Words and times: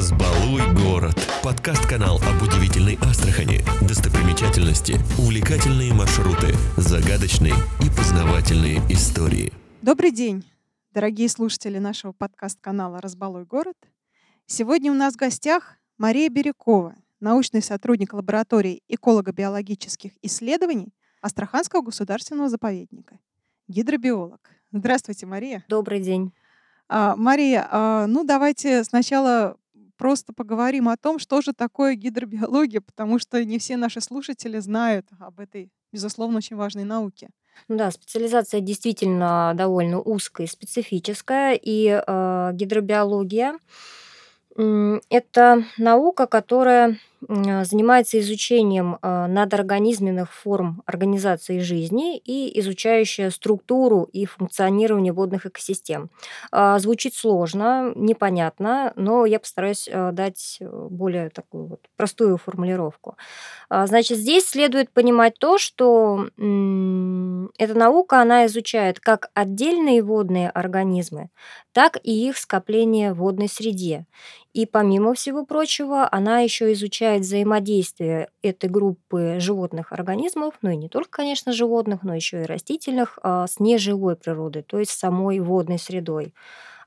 Разбалуй 0.00 0.62
город. 0.82 1.14
Подкаст-канал 1.44 2.16
об 2.16 2.42
удивительной 2.42 2.96
Астрахани, 3.02 3.60
достопримечательности, 3.86 4.94
увлекательные 5.18 5.92
маршруты, 5.92 6.54
загадочные 6.78 7.52
и 7.84 7.88
познавательные 7.94 8.78
истории. 8.88 9.52
Добрый 9.82 10.10
день, 10.10 10.42
дорогие 10.94 11.28
слушатели 11.28 11.76
нашего 11.76 12.12
подкаст-канала 12.12 13.02
«Разбалуй 13.02 13.44
город». 13.44 13.76
Сегодня 14.46 14.90
у 14.90 14.94
нас 14.94 15.12
в 15.12 15.18
гостях 15.18 15.76
Мария 15.98 16.30
Бирюкова, 16.30 16.94
научный 17.20 17.60
сотрудник 17.60 18.14
лаборатории 18.14 18.82
эколого-биологических 18.88 20.12
исследований 20.22 20.94
Астраханского 21.20 21.82
государственного 21.82 22.48
заповедника, 22.48 23.18
гидробиолог. 23.68 24.40
Здравствуйте, 24.72 25.26
Мария. 25.26 25.62
Добрый 25.68 26.00
день. 26.00 26.32
А, 26.88 27.14
Мария, 27.16 27.68
а, 27.70 28.06
ну 28.06 28.24
давайте 28.24 28.82
сначала 28.82 29.58
просто 30.00 30.32
поговорим 30.32 30.88
о 30.88 30.96
том, 30.96 31.18
что 31.18 31.42
же 31.42 31.52
такое 31.52 31.94
гидробиология, 31.94 32.80
потому 32.80 33.18
что 33.18 33.44
не 33.44 33.58
все 33.58 33.76
наши 33.76 34.00
слушатели 34.00 34.58
знают 34.58 35.06
об 35.20 35.40
этой, 35.40 35.70
безусловно, 35.92 36.38
очень 36.38 36.56
важной 36.56 36.84
науке. 36.84 37.28
Да, 37.68 37.90
специализация 37.90 38.60
действительно 38.60 39.52
довольно 39.54 40.00
узкая 40.00 40.46
и 40.46 40.50
специфическая, 40.50 41.52
и 41.52 42.02
э, 42.06 42.50
гидробиология 42.54 43.58
это 44.56 45.64
наука, 45.78 46.26
которая 46.26 46.98
занимается 47.28 48.18
изучением 48.18 48.98
а, 49.02 49.26
надорганизменных 49.26 50.32
форм 50.32 50.82
организации 50.86 51.58
жизни 51.58 52.16
и 52.18 52.58
изучающая 52.60 53.30
структуру 53.30 54.04
и 54.04 54.24
функционирование 54.24 55.12
водных 55.12 55.46
экосистем. 55.46 56.10
А, 56.50 56.78
звучит 56.78 57.14
сложно, 57.14 57.92
непонятно, 57.94 58.92
но 58.96 59.26
я 59.26 59.38
постараюсь 59.38 59.88
а, 59.92 60.12
дать 60.12 60.58
э, 60.60 60.88
более 60.90 61.30
такую 61.30 61.66
вот 61.66 61.80
простую 61.96 62.38
формулировку. 62.38 63.16
Значит, 63.68 64.18
здесь 64.18 64.48
следует 64.48 64.90
понимать 64.90 65.34
то, 65.38 65.58
что 65.58 66.26
эта 66.36 67.74
наука, 67.74 68.20
она 68.20 68.46
изучает 68.46 68.98
как 68.98 69.30
отдельные 69.34 70.02
водные 70.02 70.50
организмы, 70.50 71.28
так 71.72 71.98
и 72.02 72.28
их 72.28 72.36
скопление 72.36 73.12
в 73.12 73.18
водной 73.18 73.48
среде. 73.48 74.06
И 74.52 74.66
помимо 74.66 75.14
всего 75.14 75.44
прочего, 75.44 76.08
она 76.10 76.40
еще 76.40 76.72
изучает 76.72 77.09
взаимодействие 77.18 78.28
этой 78.42 78.70
группы 78.70 79.36
животных 79.40 79.92
организмов, 79.92 80.54
ну 80.62 80.70
и 80.70 80.76
не 80.76 80.88
только, 80.88 81.10
конечно, 81.10 81.52
животных, 81.52 82.02
но 82.02 82.14
еще 82.14 82.42
и 82.42 82.46
растительных, 82.46 83.18
а, 83.22 83.46
с 83.46 83.58
неживой 83.58 84.16
природой, 84.16 84.62
то 84.62 84.78
есть 84.78 84.92
самой 84.92 85.40
водной 85.40 85.78
средой 85.78 86.32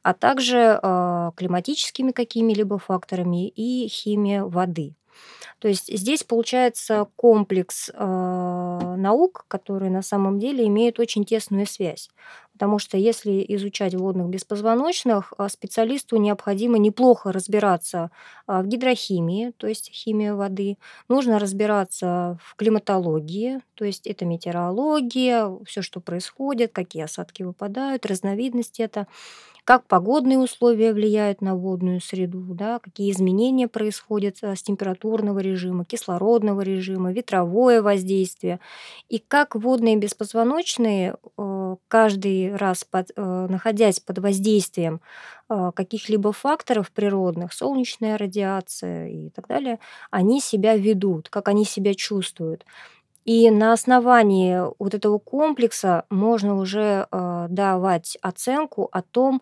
а 0.03 0.13
также 0.13 0.79
а, 0.81 1.31
климатическими 1.37 2.11
какими-либо 2.11 2.77
факторами 2.77 3.47
и 3.47 3.87
химия 3.87 4.43
воды. 4.43 4.95
То 5.59 5.69
есть 5.69 5.87
здесь 5.97 6.23
получается 6.23 7.07
комплекс 7.15 7.89
э, 7.93 8.95
наук, 8.97 9.45
которые 9.47 9.91
на 9.91 10.01
самом 10.01 10.39
деле 10.39 10.67
имеют 10.67 10.99
очень 10.99 11.23
тесную 11.23 11.65
связь. 11.67 12.09
Потому 12.53 12.77
что 12.79 12.97
если 12.97 13.43
изучать 13.49 13.95
водных 13.95 14.27
беспозвоночных, 14.29 15.33
а, 15.37 15.49
специалисту 15.49 16.17
необходимо 16.17 16.77
неплохо 16.77 17.31
разбираться 17.31 18.11
а, 18.45 18.61
в 18.61 18.67
гидрохимии, 18.67 19.51
то 19.57 19.67
есть 19.67 19.89
химия 19.91 20.35
воды, 20.35 20.77
нужно 21.09 21.39
разбираться 21.39 22.37
в 22.43 22.55
климатологии, 22.55 23.59
то 23.73 23.85
есть 23.85 24.05
это 24.07 24.25
метеорология, 24.25 25.49
все, 25.65 25.81
что 25.81 25.99
происходит, 25.99 26.71
какие 26.73 27.03
осадки 27.03 27.41
выпадают, 27.43 28.05
разновидности 28.05 28.83
это 28.83 29.07
как 29.65 29.87
погодные 29.87 30.37
условия 30.39 30.93
влияют 30.93 31.41
на 31.41 31.55
водную 31.55 32.01
среду, 32.01 32.41
да, 32.53 32.79
какие 32.79 33.11
изменения 33.11 33.67
происходят 33.67 34.37
э, 34.41 34.55
с 34.55 34.61
температурного 34.61 35.39
режима, 35.39 35.85
кислородного 35.85 36.61
режима, 36.61 37.13
ветровое 37.13 37.81
воздействие, 37.81 38.59
и 39.09 39.19
как 39.19 39.55
водные 39.55 39.95
беспозвоночные 39.95 41.15
э, 41.37 41.75
каждый 41.87 42.55
раз, 42.55 42.83
под, 42.83 43.11
э, 43.15 43.47
находясь 43.49 43.99
под 43.99 44.19
воздействием 44.19 45.01
каких-либо 45.75 46.31
факторов 46.31 46.91
природных, 46.91 47.53
солнечная 47.53 48.17
радиация 48.17 49.09
и 49.09 49.29
так 49.29 49.47
далее, 49.47 49.77
они 50.09 50.39
себя 50.39 50.75
ведут, 50.75 51.29
как 51.29 51.47
они 51.47 51.63
себя 51.65 51.93
чувствуют. 51.93 52.65
И 53.25 53.49
на 53.49 53.73
основании 53.73 54.61
вот 54.79 54.93
этого 54.93 55.17
комплекса 55.17 56.05
можно 56.09 56.55
уже 56.57 57.07
э, 57.11 57.45
давать 57.49 58.17
оценку 58.21 58.89
о 58.91 59.01
том, 59.01 59.41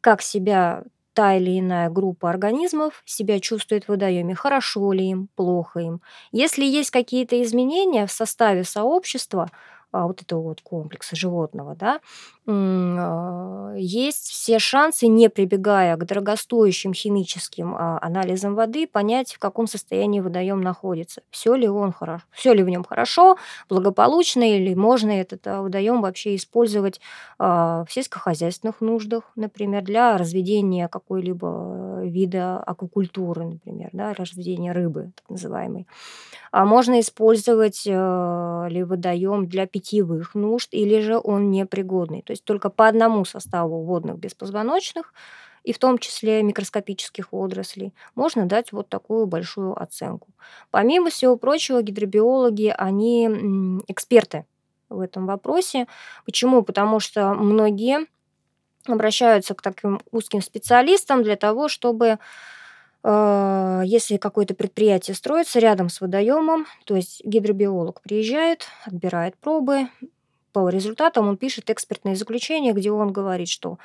как 0.00 0.22
себя 0.22 0.84
та 1.14 1.36
или 1.36 1.58
иная 1.60 1.90
группа 1.90 2.28
организмов 2.28 3.02
себя 3.06 3.40
чувствует 3.40 3.84
в 3.84 3.88
водоеме, 3.90 4.34
хорошо 4.34 4.92
ли 4.92 5.06
им, 5.10 5.28
плохо 5.36 5.80
им. 5.80 6.00
Если 6.32 6.64
есть 6.64 6.90
какие-то 6.90 7.40
изменения 7.42 8.06
в 8.06 8.12
составе 8.12 8.64
сообщества, 8.64 9.50
а, 9.92 10.06
вот 10.08 10.22
этого 10.22 10.42
вот 10.42 10.60
комплекса 10.60 11.14
животного, 11.14 11.76
да, 11.76 12.00
есть 12.46 14.28
все 14.28 14.58
шансы, 14.58 15.06
не 15.06 15.30
прибегая 15.30 15.96
к 15.96 16.04
дорогостоящим 16.04 16.92
химическим 16.92 17.74
а, 17.74 17.98
анализам 18.02 18.54
воды, 18.54 18.86
понять, 18.86 19.32
в 19.32 19.38
каком 19.38 19.66
состоянии 19.66 20.20
водоем 20.20 20.60
находится. 20.60 21.22
Все 21.30 21.54
ли 21.54 21.68
он 21.68 21.92
хорошо, 21.92 22.24
все 22.32 22.52
ли 22.52 22.62
в 22.62 22.68
нем 22.68 22.84
хорошо, 22.84 23.36
благополучно, 23.68 24.42
или 24.42 24.74
можно 24.74 25.10
этот 25.10 25.46
водоем 25.46 26.02
вообще 26.02 26.36
использовать 26.36 27.00
в 27.38 27.86
сельскохозяйственных 27.88 28.80
нуждах, 28.80 29.24
например, 29.36 29.82
для 29.82 30.16
разведения 30.18 30.88
какой-либо 30.88 32.00
вида 32.04 32.58
аквакультуры, 32.58 33.44
например, 33.44 33.90
да, 33.92 34.12
разведения 34.14 34.72
рыбы, 34.72 35.12
так 35.16 35.30
называемой. 35.30 35.86
А 36.52 36.64
можно 36.64 37.00
использовать 37.00 37.86
ли 37.86 38.82
водоем 38.84 39.46
для 39.48 39.66
питьевых 39.66 40.34
нужд, 40.34 40.68
или 40.72 41.00
же 41.00 41.18
он 41.22 41.50
непригодный. 41.50 42.22
То 42.22 42.32
есть 42.34 42.44
только 42.44 42.70
по 42.70 42.86
одному 42.86 43.24
составу 43.24 43.82
водных 43.82 44.18
беспозвоночных, 44.18 45.12
и 45.64 45.72
в 45.72 45.78
том 45.78 45.98
числе 45.98 46.42
микроскопических 46.42 47.32
водорослей, 47.32 47.94
можно 48.14 48.46
дать 48.46 48.72
вот 48.72 48.88
такую 48.90 49.26
большую 49.26 49.80
оценку. 49.80 50.28
Помимо 50.70 51.08
всего 51.08 51.36
прочего, 51.36 51.82
гидробиологи, 51.82 52.74
они 52.76 53.26
эксперты 53.88 54.44
в 54.90 55.00
этом 55.00 55.26
вопросе. 55.26 55.86
Почему? 56.26 56.62
Потому 56.62 57.00
что 57.00 57.32
многие 57.32 58.06
обращаются 58.86 59.54
к 59.54 59.62
таким 59.62 60.00
узким 60.12 60.42
специалистам 60.42 61.22
для 61.22 61.36
того, 61.36 61.68
чтобы 61.68 62.18
а, 63.06 63.82
если 63.84 64.16
какое-то 64.16 64.54
предприятие 64.54 65.14
строится 65.14 65.58
рядом 65.58 65.90
с 65.90 66.00
водоемом, 66.00 66.66
то 66.84 66.96
есть 66.96 67.22
гидробиолог 67.24 68.00
приезжает, 68.00 68.66
отбирает 68.86 69.36
пробы, 69.36 69.88
по 70.54 70.68
результатам 70.68 71.28
он 71.28 71.36
пишет 71.36 71.68
экспертное 71.68 72.14
заключение, 72.14 72.72
где 72.72 72.92
он 72.92 73.12
говорит, 73.12 73.48
что 73.48 73.78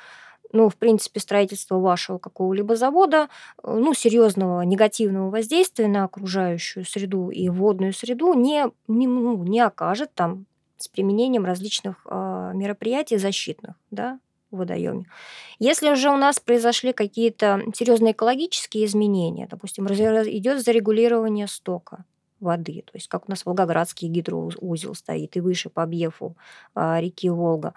ну, 0.52 0.68
в 0.68 0.76
принципе, 0.76 1.20
строительство 1.20 1.78
вашего 1.78 2.18
какого-либо 2.18 2.76
завода, 2.76 3.28
э, 3.62 3.72
ну, 3.72 3.92
серьезного 3.92 4.62
негативного 4.62 5.30
воздействия 5.30 5.86
на 5.88 6.04
окружающую 6.04 6.84
среду 6.84 7.30
и 7.30 7.48
водную 7.48 7.92
среду 7.92 8.34
не, 8.34 8.66
не, 8.88 9.06
ну, 9.06 9.42
не 9.44 9.60
окажет 9.60 10.12
там 10.14 10.46
с 10.76 10.88
применением 10.88 11.44
различных 11.44 12.06
э, 12.06 12.52
мероприятий 12.54 13.16
защитных, 13.16 13.74
да, 13.90 14.18
в 14.50 14.58
водоеме. 14.58 15.06
Если 15.58 15.94
же 15.94 16.10
у 16.10 16.16
нас 16.16 16.40
произошли 16.40 16.92
какие-то 16.92 17.62
серьезные 17.74 18.12
экологические 18.12 18.86
изменения, 18.86 19.46
допустим, 19.48 19.86
идет 19.86 20.64
зарегулирование 20.64 21.46
стока 21.46 22.04
воды, 22.40 22.82
то 22.86 22.92
есть 22.94 23.08
как 23.08 23.28
у 23.28 23.30
нас 23.30 23.44
Волгоградский 23.44 24.08
гидроузел 24.08 24.94
стоит 24.94 25.36
и 25.36 25.40
выше 25.40 25.70
по 25.70 25.82
объеву 25.82 26.36
а, 26.74 27.00
реки 27.00 27.28
Волга, 27.28 27.74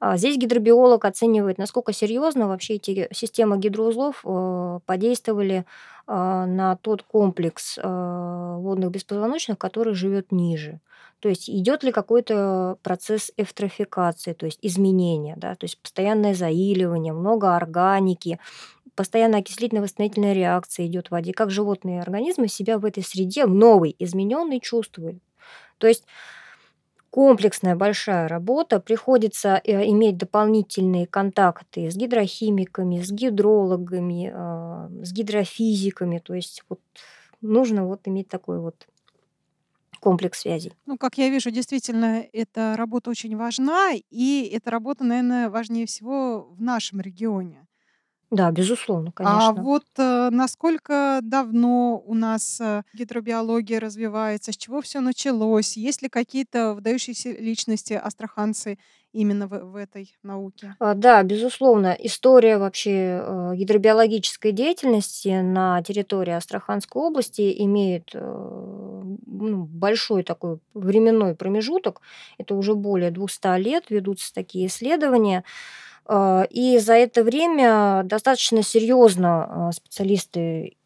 а 0.00 0.16
здесь 0.16 0.36
гидробиолог 0.36 1.04
оценивает, 1.04 1.58
насколько 1.58 1.92
серьезно 1.92 2.46
вообще 2.46 2.74
эти 2.74 3.08
системы 3.12 3.58
гидроузлов 3.58 4.22
э, 4.24 4.78
подействовали 4.86 5.64
э, 6.06 6.12
на 6.12 6.76
тот 6.76 7.02
комплекс 7.02 7.76
водных 7.82 8.92
беспозвоночных, 8.92 9.58
который 9.58 9.94
живет 9.94 10.30
ниже. 10.30 10.80
То 11.20 11.28
есть 11.28 11.50
идет 11.50 11.82
ли 11.82 11.90
какой-то 11.90 12.78
процесс 12.82 13.32
эвтрофикации, 13.36 14.34
то 14.34 14.46
есть 14.46 14.60
изменения, 14.62 15.34
да, 15.36 15.56
то 15.56 15.64
есть 15.64 15.80
постоянное 15.82 16.34
заиливание, 16.34 17.12
много 17.12 17.56
органики, 17.56 18.38
постоянная 18.98 19.38
окислительно-восстановительная 19.38 20.32
реакция 20.32 20.86
идет 20.86 21.06
в 21.06 21.10
воде, 21.12 21.32
как 21.32 21.52
животные 21.52 22.02
организмы 22.02 22.48
себя 22.48 22.78
в 22.78 22.84
этой 22.84 23.04
среде, 23.04 23.46
в 23.46 23.54
новой, 23.54 23.94
измененной 24.00 24.58
чувствуют. 24.58 25.22
То 25.78 25.86
есть 25.86 26.04
комплексная 27.10 27.76
большая 27.76 28.26
работа, 28.26 28.80
приходится 28.80 29.60
э, 29.62 29.88
иметь 29.90 30.16
дополнительные 30.16 31.06
контакты 31.06 31.92
с 31.92 31.94
гидрохимиками, 31.94 33.00
с 33.00 33.12
гидрологами, 33.12 34.32
а, 34.34 34.90
с 35.04 35.12
гидрофизиками, 35.12 36.18
то 36.18 36.34
есть 36.34 36.64
вот 36.68 36.80
нужно 37.40 37.86
вот 37.86 38.00
иметь 38.08 38.26
такой 38.26 38.58
вот 38.58 38.88
комплекс 40.00 40.40
связей. 40.40 40.72
Ну, 40.86 40.98
как 40.98 41.18
я 41.18 41.28
вижу, 41.28 41.52
действительно, 41.52 42.24
эта 42.32 42.74
работа 42.76 43.10
очень 43.10 43.36
важна, 43.36 43.92
и 44.10 44.50
эта 44.52 44.72
работа, 44.72 45.04
наверное, 45.04 45.50
важнее 45.50 45.86
всего 45.86 46.48
в 46.50 46.60
нашем 46.60 47.00
регионе. 47.00 47.67
Да, 48.32 48.50
безусловно, 48.50 49.10
А 49.22 49.52
конечно. 49.52 49.52
вот, 49.52 49.84
э, 49.98 50.28
насколько 50.30 51.18
давно 51.22 52.00
у 52.06 52.14
нас, 52.14 52.60
э, 52.60 52.82
гидробиология 52.92 53.80
развивается, 53.80 54.52
с 54.52 54.56
чего 54.56 54.80
всё 54.80 55.00
началось? 55.00 55.76
Есть 55.76 56.02
ли 56.02 56.08
какие-то 56.08 56.74
выдающиеся 56.74 57.30
личности, 57.32 57.94
астраханцы, 57.94 58.78
именно 59.12 59.48
в 59.48 59.58
в 59.72 59.76
этой 59.76 60.14
науке? 60.22 60.78
А, 60.80 60.94
да, 60.94 61.20
безусловно, 61.24 61.96
история 61.98 62.56
вообще, 62.56 63.20
э, 63.20 63.52
гидробиологической 63.56 64.52
деятельности 64.52 65.40
на 65.40 65.82
территории 65.82 66.30
Астраханской 66.34 67.02
области 67.02 67.52
имеет, 67.64 68.10
э, 68.14 68.20
ну, 69.26 69.64
большой 69.64 70.22
такой 70.22 70.60
временной 70.74 71.34
промежуток. 71.34 72.00
Это 72.38 72.54
уже 72.54 72.74
более 72.76 73.10
200 73.10 73.58
лет 73.58 73.90
ведутся 73.90 74.32
такие 74.32 74.68
исследования. 74.68 75.42
А, 76.08 76.46
и 76.50 76.78
за 76.78 76.94
это 76.94 77.22
время 77.22 78.02
достаточно 78.04 78.62
серьезно, 78.62 79.68
а, 79.68 79.72
специалисты, 79.72 80.76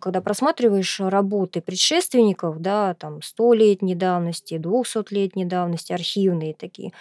когда 0.00 0.20
просматриваешь 0.22 1.00
работы 1.00 1.60
предшественников, 1.62 2.60
да, 2.60 2.94
там 2.94 3.22
столетней 3.22 3.94
давности, 3.94 4.58
двухсотлетней 4.58 5.44
давности, 5.46 5.92
архивные 5.92 6.54
такие, 6.54 6.92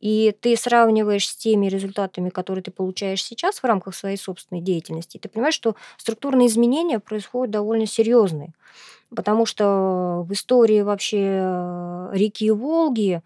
и 0.00 0.36
ты 0.40 0.56
сравниваешь 0.56 1.28
с 1.28 1.36
теми 1.36 1.66
результатами, 1.66 2.30
которые 2.30 2.62
ты 2.64 2.70
получаешь 2.72 3.24
сейчас 3.24 3.58
в 3.60 3.64
рамках 3.64 3.94
своей 3.96 4.18
собственной 4.18 4.62
деятельности, 4.62 5.18
ты 5.18 5.28
понимаешь, 5.28 5.54
что 5.54 5.76
структурные 5.98 6.48
изменения 6.48 7.00
происходят 7.00 7.52
довольно 7.52 7.86
серьезные. 7.86 8.52
Потому 9.14 9.46
что 9.46 10.24
в 10.28 10.32
истории 10.32 10.80
вообще, 10.82 11.18
э, 11.42 12.10
реки 12.14 12.50
Волги, 12.50 13.22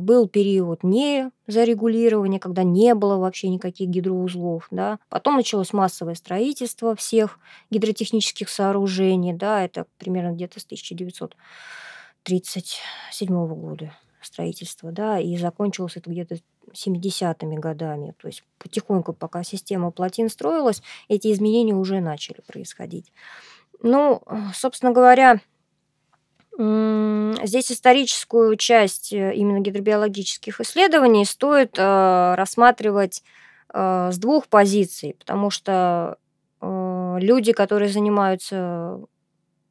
был 0.00 0.28
период 0.28 0.82
незарегулирования, 0.82 2.40
когда 2.40 2.64
не 2.64 2.94
было 2.94 3.18
вообще 3.18 3.48
никаких 3.48 3.88
гидроузлов, 3.88 4.66
да. 4.70 4.98
Потом 5.08 5.36
началось 5.36 5.72
массовое 5.72 6.16
строительство 6.16 6.96
всех 6.96 7.38
гидротехнических 7.70 8.48
сооружений, 8.48 9.32
да, 9.32 9.64
это 9.64 9.86
примерно 9.98 10.32
где-то 10.32 10.58
с 10.58 10.64
1937 10.64 13.54
года 13.54 13.92
строительство, 14.20 14.92
да, 14.92 15.18
и 15.18 15.36
закончилось 15.36 15.96
это 15.96 16.10
где-то 16.10 16.36
70 16.72 17.42
годами. 17.58 18.14
То 18.20 18.28
есть 18.28 18.44
потихоньку, 18.58 19.12
пока 19.12 19.42
система 19.42 19.90
плотин 19.90 20.28
строилась, 20.28 20.82
эти 21.08 21.32
изменения 21.32 21.74
уже 21.74 22.00
начали 22.00 22.40
происходить. 22.46 23.12
Ну, 23.82 24.22
собственно 24.54 24.92
говоря, 24.92 25.40
здесь 27.42 27.72
историческую 27.72 28.56
часть, 28.56 29.12
э, 29.12 29.34
именно 29.34 29.60
гидробиологических 29.60 30.60
исследований 30.60 31.24
стоит, 31.24 31.76
а, 31.78 32.36
рассматривать, 32.36 33.22
а, 33.72 34.10
с 34.12 34.18
двух 34.18 34.46
позиций, 34.48 35.16
потому 35.18 35.50
что, 35.50 36.16
люди, 36.62 37.52
которые 37.52 37.88
занимаются 37.88 39.00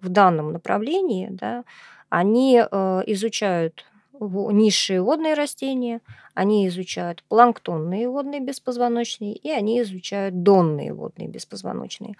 в 0.02 0.10
данном 0.10 0.52
направлении, 0.54 1.28
да, 1.30 1.64
они, 2.10 2.58
изучают 2.58 3.86
низшие 4.20 5.02
водные 5.04 5.36
растения, 5.36 6.02
они 6.40 6.68
изучают 6.70 7.22
планктонные 7.28 8.08
водные 8.08 8.40
беспозвоночные, 8.40 9.34
и 9.34 9.52
они 9.52 9.82
изучают 9.82 10.42
донные 10.42 10.94
водные 10.94 11.28
беспозвоночные. 11.28 12.16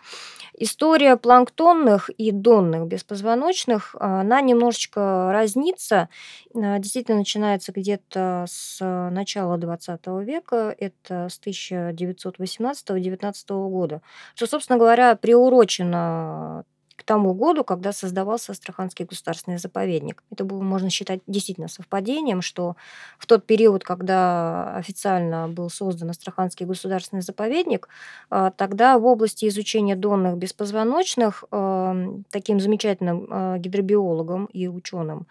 История 0.58 1.16
планктонных 1.16 2.10
и 2.10 2.34
донных 2.34 2.88
беспозвоночных, 2.88 3.96
она 3.98 4.42
немножечко 4.42 5.32
разнится. 5.32 6.10
А, 6.54 6.80
действительно, 6.80 7.20
начинается 7.20 7.72
где-то 7.72 8.44
с 8.50 9.10
начала 9.10 9.58
XX 9.58 10.26
века, 10.26 10.76
это 10.78 11.30
с 11.30 11.40
1918-19 11.40 13.70
года, 13.70 14.02
что, 14.36 14.48
собственно 14.48 14.78
говоря, 14.78 15.16
приурочено 15.16 16.66
к 17.00 17.04
тому 17.04 17.34
году, 17.34 17.64
когда 17.64 17.94
создавался 17.94 18.52
Астраханский 18.52 19.06
государственный 19.06 19.58
заповедник. 19.58 20.22
Это 20.32 20.44
было, 20.44 20.62
можно 20.62 20.90
считать, 20.90 21.22
действительно 21.28 21.70
совпадением, 21.70 22.42
что 22.42 22.76
в 23.18 23.26
тот 23.26 23.46
период, 23.46 23.86
когда 23.86 24.76
официально 24.76 25.48
был 25.48 25.70
создан 25.70 26.10
Астраханский 26.10 26.66
государственный 26.66 27.22
заповедник, 27.22 27.88
а, 28.30 28.52
тогда 28.52 29.00
в 29.00 29.06
области 29.06 29.48
изучения 29.48 29.96
донных 29.96 30.36
беспозвоночных, 30.38 31.46
ам, 31.52 32.26
таким 32.32 32.60
замечательным, 32.60 33.28
а, 33.30 33.58
гидробиологом 33.58 34.48
и 34.48 34.68
ученым, 34.68 35.26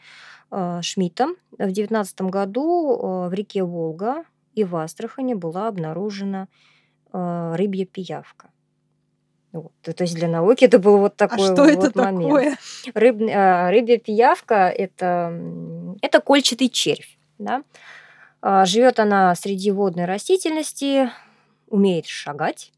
а, 0.51 0.81
Шмидтом 0.81 1.37
в 1.59 1.71
19 1.71 2.31
году, 2.31 3.27
в 3.29 3.33
реке 3.35 3.63
Волга 3.63 4.25
и 4.55 4.65
в 4.65 4.75
Астрахани 4.77 5.35
была 5.35 5.69
обнаружена, 5.69 6.49
рыбья 7.13 7.87
пиявка. 7.87 8.49
Вот. 9.63 9.97
То 9.97 10.05
есть 10.05 10.15
для 10.15 10.29
науки 10.29 10.65
это 10.65 10.79
был 10.79 10.99
вот 10.99 11.15
А 11.15 11.29
такой 11.29 11.45
что 11.47 11.65
это 11.65 11.81
вот 11.87 11.95
момент. 11.97 12.23
такое? 12.23 12.57
Рыб 12.95 13.23
а, 13.35 13.71
рыбья 13.71 13.99
пиявка- 13.99 14.69
это, 14.71 15.33
это 16.03 16.21
кольчатый 16.21 16.69
червь, 16.69 17.19
да. 17.39 17.63
А, 18.41 18.65
живет 18.65 19.01
она 19.01 19.35
среди 19.35 19.71
водной 19.71 20.05
растительности, 20.05 21.11
умеет 21.67 22.07
шагать, 22.07 22.73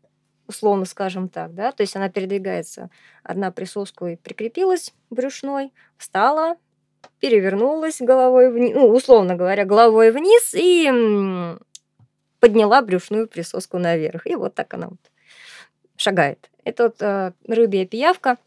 условно 0.46 0.84
скажем 0.84 1.28
так, 1.28 1.54
да. 1.54 1.72
То 1.72 1.82
есть 1.82 1.96
она 1.96 2.08
передвигается, 2.08 2.90
одна 3.22 3.50
присоской 3.50 4.16
прикрепилась 4.16 4.94
брюшной, 5.10 5.72
встала, 5.96 6.56
перевернулась 7.18 8.00
головой 8.00 8.50
вни 8.50 8.74
ну, 8.74 8.88
условно 8.88 9.34
говоря, 9.36 9.64
головой 9.64 10.10
вниз 10.10 10.54
и, 10.54 11.56
подняла 12.40 12.82
брюшную 12.82 13.28
присоску 13.28 13.78
наверх. 13.78 14.26
И 14.26 14.34
вот 14.34 14.54
так 14.54 14.72
она 14.74 14.88
вот 14.88 15.00
шагает. 15.96 16.49
Это 16.64 16.84
вот, 16.84 16.96
а, 17.00 17.32
рыбья 17.46 17.86
пиявка. 17.86 18.38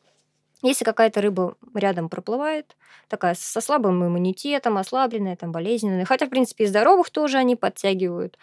Если 0.61 0.85
какая-то 0.85 1.21
рыба 1.21 1.57
рядом 1.73 2.07
проплывает, 2.07 2.77
такая 3.09 3.35
со 3.35 3.59
слабым 3.59 4.05
иммунитетом, 4.05 4.77
ослабленная, 4.77 5.35
там, 5.35 5.51
болезненная, 5.51 6.05
хотя, 6.05 6.25
в 6.25 6.29
принципе, 6.29 6.63
и 6.63 6.67
здоровых 6.67 7.09
тоже 7.09 7.37
они 7.37 7.55
подтягивают, 7.55 8.37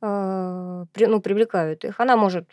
а, 0.00 0.84
при 0.92 1.06
ну, 1.06 1.20
привлекают 1.20 1.84
их, 1.84 1.98
она 2.00 2.16
может, 2.16 2.46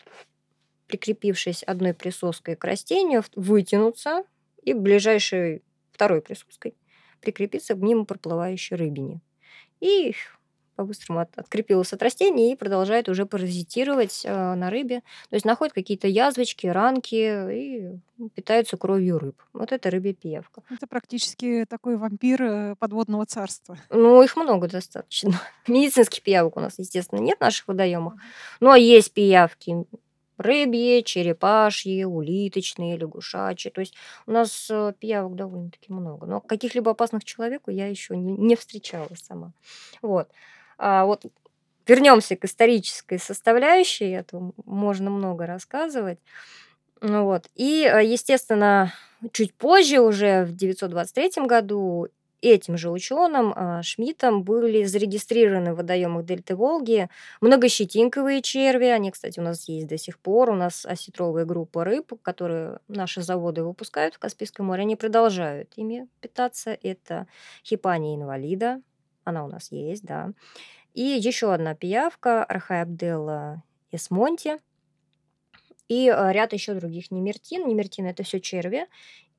прикрепившись 0.88 1.63
одной 1.63 1.94
присоской 1.94 2.56
к 2.56 2.63
растению, 2.63 3.24
вытянуться 3.36 4.24
и 4.63 4.74
ближайшей 4.74 5.63
второй 5.92 6.22
присоской 6.22 6.75
прикрепиться 7.22 7.75
к 7.75 7.77
мимо 7.77 8.06
проплывающей 8.06 8.75
рыбине. 8.75 9.22
И 9.81 10.15
по-быстрому 10.80 11.20
от 11.20 11.38
открепилась 11.38 11.92
от 11.92 12.02
растения 12.02 12.54
и 12.54 12.56
продолжает 12.56 13.10
уже 13.10 13.26
паразитировать, 13.26 14.24
а, 14.25 14.56
на 14.56 14.70
рыбе. 14.70 15.01
То 15.30 15.36
есть 15.36 15.46
находит 15.46 15.74
какие-то 15.74 16.08
язвочки, 16.08 16.68
ранки 16.68 17.15
и, 17.15 18.00
ну, 18.18 18.30
питается 18.30 18.77
кровью 18.77 19.20
рыб. 19.20 19.36
Вот 19.51 19.74
это 19.74 19.89
рыбья 19.89 20.13
пиявка. 20.13 20.63
Это 20.70 20.88
практически 20.88 21.65
такой 21.68 21.98
вампир, 21.98 22.42
э, 22.42 22.75
подводного 22.80 23.25
царства. 23.25 23.77
Ну, 23.89 24.24
их 24.24 24.38
много 24.38 24.70
достаточно. 24.70 25.34
Медицинских 25.68 26.24
пиявок 26.24 26.56
у 26.56 26.62
нас, 26.62 26.75
естественно, 26.80 27.20
нет 27.20 27.39
в 27.39 27.42
наших 27.42 27.68
водоемах. 27.68 28.13
Но 28.62 28.74
есть 28.75 29.12
пиявки 29.13 29.86
рыбьи, 30.39 31.03
черепашьи, 31.03 32.06
улиточные, 32.06 32.98
лягушачьи. 32.98 33.70
То 33.70 33.82
есть 33.82 33.96
у 34.25 34.32
нас, 34.32 34.70
э, 34.72 34.94
пиявок 34.98 35.36
довольно-таки 35.36 35.92
много. 35.92 36.25
Но 36.25 36.39
каких-либо 36.39 36.92
опасных 36.92 37.25
человеку 37.25 37.70
я 37.70 37.88
еще 37.88 38.15
не 38.15 38.38
не 38.38 38.56
встречала 38.56 39.10
сама. 39.22 39.51
Вот. 40.01 40.30
А 40.79 41.05
вот 41.05 41.25
вернемся 41.88 42.36
к 42.36 42.45
исторической 42.45 43.19
составляющей, 43.19 44.15
а 44.15 44.24
то 44.24 44.53
можно 44.65 45.09
много 45.12 45.45
рассказывать. 45.45 46.19
Ну 47.01 47.25
вот. 47.25 47.50
И, 47.55 47.86
а, 47.86 48.01
естественно, 48.01 48.93
чуть 49.31 49.53
позже, 49.53 50.01
уже 50.01 50.45
в 50.45 50.55
923 50.55 51.45
году, 51.48 52.07
этим 52.41 52.77
же 52.77 52.89
ученым, 52.89 53.53
а, 53.55 53.83
Шмидтом, 53.83 54.43
были 54.43 54.86
зарегистрированы 54.86 55.74
в 55.74 55.77
водоемах 55.77 56.25
дельты 56.25 56.55
Волги 56.55 57.09
многощетинковые 57.41 58.41
черви. 58.41 58.86
Они, 58.86 59.12
кстати, 59.12 59.39
у 59.39 59.43
нас 59.43 59.67
есть 59.67 59.88
до 59.88 59.98
сих 59.98 60.19
пор. 60.19 60.50
У 60.50 60.55
нас 60.55 60.86
осетровая 60.86 61.45
группа 61.45 61.83
рыб, 61.83 62.13
которые 62.21 62.79
наши 62.88 63.21
заводы 63.21 63.63
выпускают 63.63 64.15
в 64.15 64.19
Каспийском 64.19 64.67
море, 64.67 64.83
они 64.83 64.95
продолжают 64.95 65.74
ими 65.75 66.07
питаться. 66.21 66.77
Это 66.81 67.27
Хипания 67.65 68.15
инвалида, 68.15 68.81
она 69.29 69.45
у 69.45 69.48
нас 69.48 69.71
есть, 69.71 70.03
да. 70.03 70.31
И 70.93 71.01
еще 71.03 71.53
одна 71.53 71.75
пиявка 71.75 72.43
Архаябделла 72.43 73.63
эсмонти. 73.91 74.57
И, 75.88 76.07
а, 76.09 76.31
ряд 76.31 76.53
еще 76.53 76.74
других 76.75 77.12
немертин. 77.12 77.67
Немертины- 77.67 78.07
это 78.09 78.24
все 78.24 78.39
черви. 78.39 78.88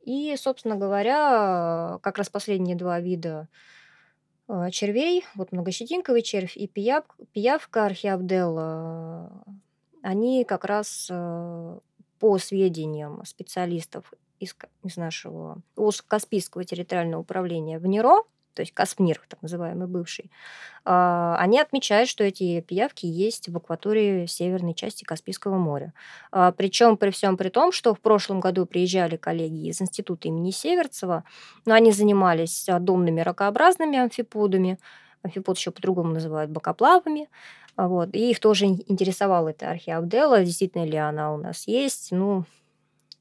И, 0.02 0.34
собственно 0.36 0.76
говоря, 0.76 1.98
как 2.02 2.18
раз 2.18 2.28
последние 2.30 2.76
2 2.76 3.00
вида, 3.00 3.48
а, 4.48 4.70
червей, 4.70 5.24
вот 5.36 5.52
многощетинковый 5.52 6.22
червь 6.22 6.56
и 6.56 6.66
пиявк 6.66 7.16
пиявка 7.32 7.86
Археабделла, 7.86 9.44
они 10.02 10.44
как 10.44 10.64
раз, 10.64 11.08
а, 11.10 11.78
по 12.18 12.38
сведениям 12.38 13.24
специалистов 13.24 14.12
из 14.40 14.56
из 14.84 14.96
нашего 14.96 15.62
Каспийского 16.08 16.64
территориального 16.64 17.20
управления 17.22 17.78
в 17.78 17.86
НИРО, 17.86 18.24
то 18.54 18.62
есть 18.62 18.72
Каспнир, 18.72 19.20
так 19.28 19.40
называемый 19.42 19.86
бывший, 19.86 20.30
а, 20.84 21.36
они 21.38 21.60
отмечают, 21.60 22.08
что 22.08 22.24
эти 22.24 22.60
пиявки 22.60 23.06
есть 23.06 23.48
в 23.48 23.56
акватории 23.56 24.26
северной 24.26 24.74
части 24.74 25.04
Каспийского 25.04 25.56
моря. 25.56 25.92
А, 26.32 26.52
Причем 26.52 26.96
при 26.96 27.10
всем 27.10 27.36
при 27.36 27.48
том, 27.50 27.72
что 27.72 27.94
в 27.94 28.00
прошлом 28.00 28.40
году 28.40 28.66
приезжали 28.66 29.16
коллеги 29.16 29.68
из 29.68 29.80
института 29.82 30.28
имени 30.28 30.50
Северцева, 30.50 31.24
но 31.66 31.74
они 31.74 31.92
занимались 31.92 32.66
домными 32.80 33.20
ракообразными 33.20 33.98
амфиподами, 33.98 34.78
амфипод 35.22 35.58
еще 35.58 35.70
по-другому 35.70 36.12
называют 36.14 36.50
бокоплавами, 36.50 37.28
вот, 37.76 38.14
и 38.14 38.30
их 38.30 38.40
тоже 38.40 38.66
интересовала 38.66 39.48
эта 39.50 39.70
археобдела, 39.70 40.44
действительно 40.44 40.84
ли 40.84 40.96
она 40.96 41.32
у 41.32 41.36
нас 41.36 41.66
есть, 41.66 42.08
ну, 42.12 42.44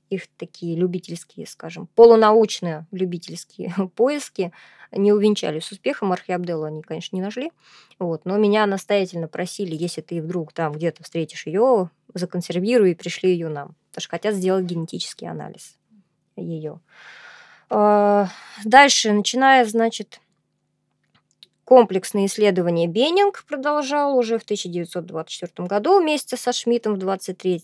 их 0.09 0.27
такие 0.37 0.75
любительские, 0.75 1.47
скажем, 1.47 1.87
полунаучные 1.95 2.87
любительские 2.91 3.73
поиски 3.95 4.51
не 4.91 5.13
увенчались 5.13 5.71
успехом. 5.71 6.11
Археобделу 6.11 6.63
они, 6.63 6.81
конечно, 6.81 7.15
не 7.15 7.21
нашли. 7.21 7.51
Вот. 7.99 8.25
Но 8.25 8.37
меня 8.37 8.65
настоятельно 8.65 9.27
просили, 9.27 9.75
если 9.75 10.01
ты 10.01 10.21
вдруг 10.21 10.51
там 10.53 10.73
где-то 10.73 11.03
встретишь 11.03 11.45
ее, 11.45 11.89
законсервируй 12.13 12.91
и 12.91 12.95
пришли 12.95 13.31
ее 13.31 13.49
нам. 13.49 13.75
Потому 13.89 14.01
что 14.01 14.09
хотят 14.09 14.35
сделать 14.35 14.65
генетический 14.65 15.27
анализ 15.27 15.77
ее. 16.35 16.79
А, 17.69 18.29
дальше, 18.65 19.11
начиная, 19.11 19.65
значит, 19.65 20.19
Комплексные 21.69 22.25
исследования 22.25 22.87
Беннинг 22.87 23.43
продолжал 23.47 24.17
уже 24.17 24.39
в 24.39 24.41
1924 24.41 25.67
году 25.67 26.01
вместе 26.01 26.35
со 26.35 26.51
Шмидтом 26.51 26.95
в 26.95 26.97
23 26.97 27.61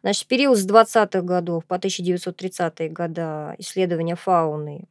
Значит, 0.00 0.28
период 0.28 0.56
с 0.56 0.64
20-х 0.64 1.22
годов 1.22 1.64
по 1.64 1.74
1930-е 1.74 2.88
годы 2.90 3.20
исследования 3.58 4.14
фауны 4.14 4.86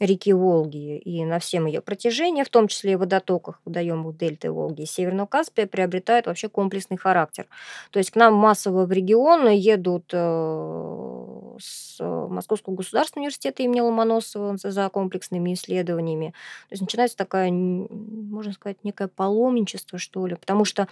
реки 0.00 0.32
Волги 0.32 0.96
и 0.96 1.22
на 1.26 1.38
всем 1.38 1.66
ее 1.66 1.82
протяжении, 1.82 2.44
в 2.44 2.48
том 2.48 2.68
числе 2.68 2.92
и 2.92 2.96
водотоках, 2.96 3.60
водоемах 3.66 4.16
дельты 4.16 4.50
Волги 4.50 4.82
и 4.82 4.86
Северного 4.86 5.26
Каспия, 5.26 5.66
приобретает 5.66 6.26
вообще 6.26 6.48
комплексный 6.48 6.96
характер. 6.96 7.46
То 7.90 7.98
есть 7.98 8.10
к 8.10 8.16
нам 8.16 8.32
массово 8.32 8.86
в 8.86 8.92
регион 8.92 9.48
едут 9.50 10.10
э, 10.14 11.21
с 11.62 11.96
Московского 12.00 12.74
государственного 12.74 13.24
университета 13.24 13.62
имени 13.62 13.80
Ломоносова 13.80 14.56
за 14.56 14.88
комплексными 14.88 15.54
исследованиями. 15.54 16.34
То 16.68 16.72
есть 16.72 16.82
начинается 16.82 17.16
такая, 17.16 17.50
можно 17.50 18.52
сказать, 18.52 18.78
некое 18.82 19.08
паломничество, 19.08 19.98
что 19.98 20.26
ли, 20.26 20.34
потому 20.34 20.64
что 20.64 20.88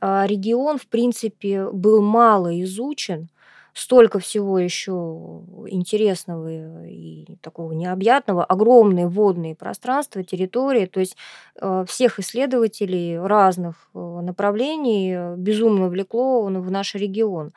а, 0.00 0.26
регион, 0.26 0.78
в 0.78 0.86
принципе, 0.86 1.68
был 1.70 2.02
мало 2.02 2.60
изучен, 2.62 3.28
столько 3.74 4.20
всего 4.20 4.58
еще 4.58 4.92
интересного 5.66 6.86
и 6.86 7.36
такого 7.42 7.72
необъятного, 7.72 8.44
огромные 8.44 9.08
водные 9.08 9.56
пространства, 9.56 10.22
территории, 10.22 10.86
то 10.86 11.00
есть 11.00 11.16
э, 11.60 11.84
всех 11.88 12.20
исследователей 12.20 13.18
разных 13.18 13.90
э, 13.92 13.98
направлений 13.98 15.36
безумно 15.36 15.88
влекло 15.88 16.44
в 16.44 16.70
наш 16.70 16.94
регион. 16.94 17.52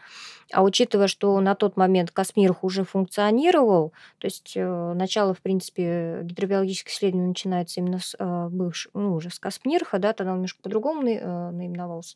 А 0.53 0.63
учитывая, 0.63 1.07
что 1.07 1.39
на 1.41 1.55
тот 1.55 1.75
момент 1.75 2.11
Космирх 2.11 2.63
уже 2.63 2.83
функционировал, 2.83 3.91
то 4.17 4.27
есть 4.27 4.53
э, 4.55 4.93
начало, 4.93 5.33
в 5.33 5.41
принципе, 5.41 6.21
гидробиологических 6.23 6.91
исследований 6.91 7.27
начинается 7.27 7.79
именно 7.81 7.99
с 7.99 8.15
бывшего, 8.49 8.97
ну, 8.97 9.13
уже 9.13 9.29
с 9.29 9.39
Космирха, 9.39 9.99
да, 9.99 10.13
тогда 10.13 10.31
он 10.31 10.37
немножко 10.37 10.61
по-другому 10.61 11.01
наименовался 11.01 12.15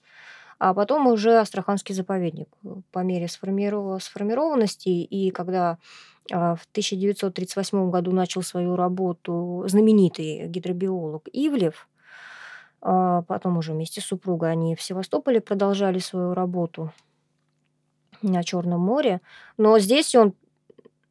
а 0.63 0.75
потом 0.75 1.07
уже 1.07 1.39
Астраханский 1.39 1.95
заповедник 1.95 2.47
э, 2.63 2.69
по 2.91 2.99
мере 2.99 3.27
сформированности. 3.27 4.89
И 4.89 5.31
когда 5.31 5.79
а, 6.31 6.55
в 6.55 6.67
1938 6.71 7.89
году 7.89 8.11
начал 8.11 8.43
свою 8.43 8.75
работу 8.75 9.63
знаменитый 9.67 10.47
гидробиолог 10.47 11.27
Ивлев, 11.33 11.89
а 12.79 13.23
потом 13.23 13.57
уже 13.57 13.73
вместе 13.73 14.01
с 14.01 14.05
супругой 14.05 14.51
они 14.51 14.75
в 14.75 14.83
Севастополе 14.83 15.41
продолжали 15.41 15.97
свою 15.97 16.35
работу 16.35 16.91
на 18.21 18.43
Черном 18.43 18.81
море. 18.81 19.21
Но 19.57 19.79
здесь 19.79 20.15
он 20.15 20.33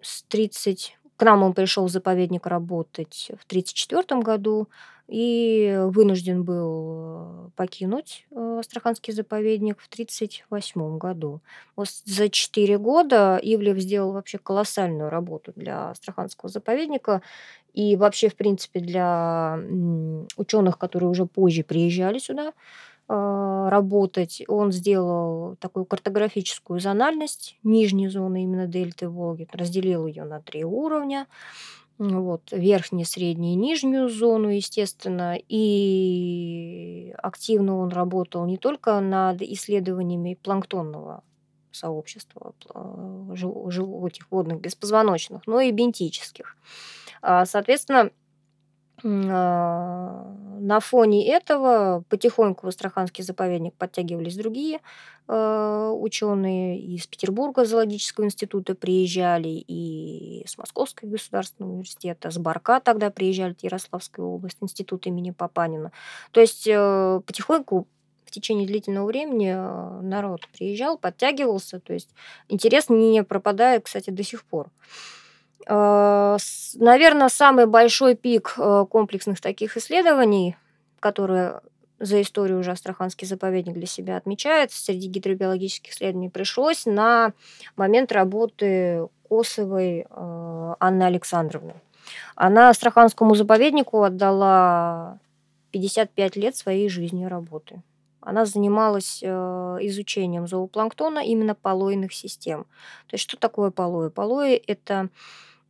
с 0.01 0.23
30... 0.25 0.97
К 1.17 1.23
нам 1.23 1.43
он 1.43 1.53
пришел 1.53 1.85
в 1.85 1.91
заповедник 1.91 2.47
работать 2.47 3.31
в 3.39 3.45
1934 3.45 4.23
году, 4.23 4.69
и 5.11 5.77
вынужден 5.87 6.45
был 6.45 6.85
э, 6.87 7.49
покинуть 7.57 8.27
э, 8.31 8.59
Астраханский 8.61 9.13
заповедник 9.13 9.81
в 9.81 9.89
1938 9.89 10.99
году. 10.99 11.41
Вот 11.75 11.89
за 12.05 12.29
4 12.29 12.79
года 12.79 13.37
Ивлев 13.43 13.77
сделал 13.79 14.13
вообще 14.13 14.39
колоссальную 14.39 15.11
работу 15.11 15.53
для 15.57 15.91
Астраханского 15.91 16.49
заповедника 16.49 17.23
и 17.75 17.97
вообще, 17.97 18.29
в 18.29 18.37
принципе, 18.37 18.79
для 18.79 19.59
ученых, 20.37 20.79
которые 20.79 21.11
уже 21.11 21.27
позже 21.27 21.65
приезжали 21.65 22.21
сюда 22.21 22.53
работать. 23.11 24.43
Он 24.47 24.71
сделал 24.71 25.57
такую 25.57 25.85
картографическую 25.85 26.81
зональность 26.81 27.59
нижней 27.63 28.09
зоны 28.09 28.45
именно 28.45 28.67
дельты 28.67 29.09
Волги, 29.09 29.49
разделил 29.53 30.07
ее 30.07 30.25
на 30.25 30.41
три 30.41 30.65
уровня 30.65 31.27
вот, 32.01 32.51
верхнюю, 32.51 33.05
среднюю 33.05 33.53
и 33.53 33.57
нижнюю 33.57 34.09
зону, 34.09 34.49
естественно. 34.49 35.37
И 35.49 37.15
активно 37.19 37.77
он 37.79 37.91
работал 37.91 38.47
не 38.47 38.57
только 38.57 38.99
над 39.01 39.43
исследованиями 39.43 40.39
планктонного 40.43 41.23
сообщества, 41.73 42.55
жив, 43.35 44.07
этих 44.07 44.31
водных 44.31 44.61
беспозвоночных, 44.61 45.47
но 45.47 45.61
и 45.61 45.71
бентических. 45.71 46.57
А, 47.23 47.45
соответственно, 47.45 48.11
а, 49.05 50.30
на 50.61 50.81
фоне 50.81 51.27
этого 51.27 52.05
потихоньку 52.09 52.67
в 52.67 52.69
Астраханский 52.69 53.25
заповедник 53.25 53.75
подтягивались 53.75 54.37
другие 54.37 54.81
а, 55.27 55.93
ученые 55.93 56.81
из 56.81 57.07
Петербурга 57.07 57.65
зоологического 57.65 58.25
института 58.25 58.75
приезжали, 58.75 59.65
и 59.67 60.45
с 60.47 60.59
Московского 60.59 61.09
государственного 61.09 61.73
университета, 61.73 62.31
с 62.31 62.39
Барка 62.39 62.81
тогда 62.81 63.11
приезжали, 63.11 63.57
Ярославская 63.63 64.25
область, 64.25 64.59
институт 64.61 65.07
имени 65.07 65.31
Папанина. 65.31 65.93
То 66.33 66.41
есть 66.41 66.67
э, 66.67 67.21
потихоньку 67.25 67.87
в 68.25 68.31
течение 68.31 68.67
длительного 68.67 69.07
времени 69.07 69.53
э, 69.55 70.01
народ 70.03 70.49
приезжал, 70.57 70.99
подтягивался, 70.99 71.81
то 71.81 71.93
есть 71.93 72.15
интерес 72.49 72.89
не 72.89 73.23
пропадает, 73.23 73.85
кстати, 73.85 74.11
до 74.11 74.23
сих 74.23 74.45
пор. 74.45 74.67
Э, 74.67 75.20
Наверное, 75.67 77.29
самый 77.29 77.67
большой 77.67 78.15
пик 78.15 78.55
э, 78.57 78.87
комплексных 78.89 79.41
таких 79.41 79.77
исследований, 79.77 80.57
которые 81.01 81.61
за 81.99 82.23
историю 82.23 82.61
уже 82.61 82.71
Астраханский 82.71 83.27
заповедник 83.27 83.75
для 83.75 83.87
себя 83.87 84.17
отмечает, 84.17 84.73
среди 84.73 85.09
гидробиологических 85.09 85.93
исследований 85.93 86.31
пришлось 86.31 86.87
на 86.87 87.33
момент 87.77 88.11
работы 88.13 89.09
Косовой 89.29 90.07
э, 90.09 90.75
Анны 90.81 91.03
Александровны. 91.03 91.75
Она 92.37 92.71
Астраханскому 92.71 93.35
заповеднику 93.35 94.03
отдала 94.03 95.19
55 95.73 96.37
лет 96.37 96.57
своей 96.57 96.89
жизни 96.89 97.27
работы. 97.27 97.83
Она 98.23 98.45
занималась 98.45 99.23
изучением 99.23 100.47
зоопланктона 100.47 101.21
именно 101.21 101.55
полойных 101.55 102.13
систем. 102.13 102.65
То 103.07 103.15
есть 103.15 103.25
что 103.25 103.39
такое 103.39 103.71
полои? 103.71 104.11
Полои– 104.11 104.55
это 104.67 105.09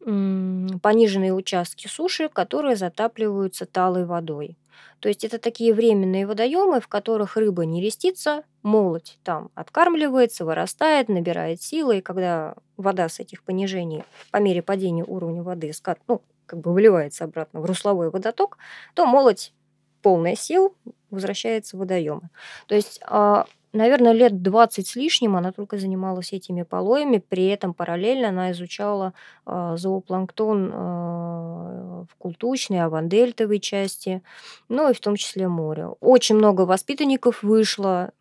пониженные 0.00 1.32
участки 1.34 1.86
суши, 1.86 2.28
которые 2.28 2.76
затапливаются 2.76 3.66
талой 3.66 4.04
водой. 4.04 4.56
То 5.00 5.08
есть 5.08 5.24
это 5.24 5.38
такие 5.38 5.72
временные 5.72 6.26
водоемы, 6.26 6.80
в 6.80 6.88
которых 6.88 7.36
рыба 7.36 7.64
не 7.64 7.82
рестится, 7.82 8.44
молоть 8.62 9.18
там 9.24 9.50
откармливается, 9.54 10.44
вырастает, 10.44 11.08
набирает 11.08 11.62
силы, 11.62 11.98
и 11.98 12.02
когда 12.02 12.54
вода 12.76 13.08
с 13.08 13.18
этих 13.18 13.42
понижений 13.42 14.04
по 14.30 14.38
мере 14.38 14.62
падения 14.62 15.04
уровня 15.04 15.42
воды 15.42 15.72
скат, 15.72 15.98
ну, 16.06 16.22
как 16.44 16.60
бы 16.60 16.72
выливается 16.72 17.24
обратно 17.24 17.60
в 17.60 17.64
русловой 17.64 18.10
водоток, 18.10 18.58
то 18.94 19.06
молоть 19.06 19.54
полная 20.02 20.36
сил 20.36 20.76
возвращается 21.10 21.76
в 21.76 21.80
водоемы. 21.80 22.28
То 22.66 22.74
есть 22.74 23.00
а, 23.06 23.46
наверное, 23.72 24.12
лет 24.12 24.42
20 24.42 24.86
с 24.86 24.96
лишним 24.96 25.36
она 25.36 25.52
только 25.52 25.78
занималась 25.78 26.32
этими 26.32 26.62
полоями, 26.62 27.18
при 27.18 27.46
этом 27.46 27.74
параллельно 27.74 28.28
она 28.28 28.52
изучала 28.52 29.14
э, 29.46 29.74
зоопланктон 29.76 30.70
э, 30.72 32.04
в 32.08 32.16
култучной, 32.18 32.82
авандельтовой 32.82 33.60
части, 33.60 34.22
ну 34.68 34.90
и 34.90 34.94
в 34.94 35.00
том 35.00 35.16
числе 35.16 35.48
море. 35.48 35.88
Очень 36.00 36.36
много 36.36 36.62
воспитанников 36.62 37.42
вышло 37.42 38.12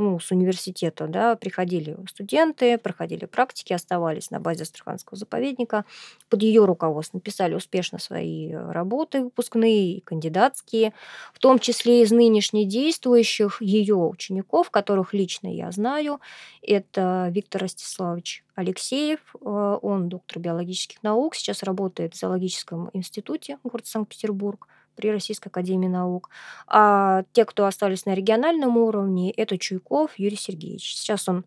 ну, 0.00 0.18
с 0.18 0.30
университета, 0.30 1.06
да, 1.06 1.36
приходили 1.36 1.96
студенты, 2.08 2.78
проходили 2.78 3.26
практики, 3.26 3.72
оставались 3.72 4.30
на 4.30 4.40
базе 4.40 4.62
Астраханского 4.62 5.16
заповедника. 5.16 5.84
Под 6.28 6.42
ее 6.42 6.64
руководством 6.64 7.20
писали 7.20 7.54
успешно 7.54 7.98
свои 7.98 8.52
работы 8.52 9.24
выпускные 9.24 9.94
и 9.94 10.00
кандидатские, 10.00 10.92
в 11.34 11.38
том 11.38 11.58
числе 11.58 12.02
из 12.02 12.10
нынешних 12.10 12.66
действующих 12.66 13.60
ее 13.60 13.96
учеников, 13.96 14.70
которых 14.70 15.12
лично 15.12 15.54
я 15.54 15.70
знаю. 15.70 16.20
Это 16.62 17.28
Виктор 17.30 17.62
Ростиславович 17.62 18.44
Алексеев, 18.54 19.20
э, 19.34 19.78
он 19.82 20.08
доктор 20.08 20.38
биологических 20.38 21.02
наук, 21.02 21.34
сейчас 21.34 21.62
работает 21.62 22.14
в 22.14 22.18
зоологическом 22.18 22.90
институте 22.92 23.58
города 23.62 23.88
Санкт-Петербург– 23.88 24.66
при 25.00 25.10
Российской 25.10 25.48
Академии 25.48 25.88
Наук. 25.88 26.28
А 26.66 27.24
те, 27.32 27.46
кто 27.46 27.64
остались 27.64 28.04
на 28.04 28.14
региональном 28.14 28.76
уровне, 28.76 29.32
это 29.32 29.56
Чуйков 29.56 30.18
Юрий 30.18 30.36
Сергеевич. 30.36 30.94
Сейчас 30.94 31.26
он 31.26 31.44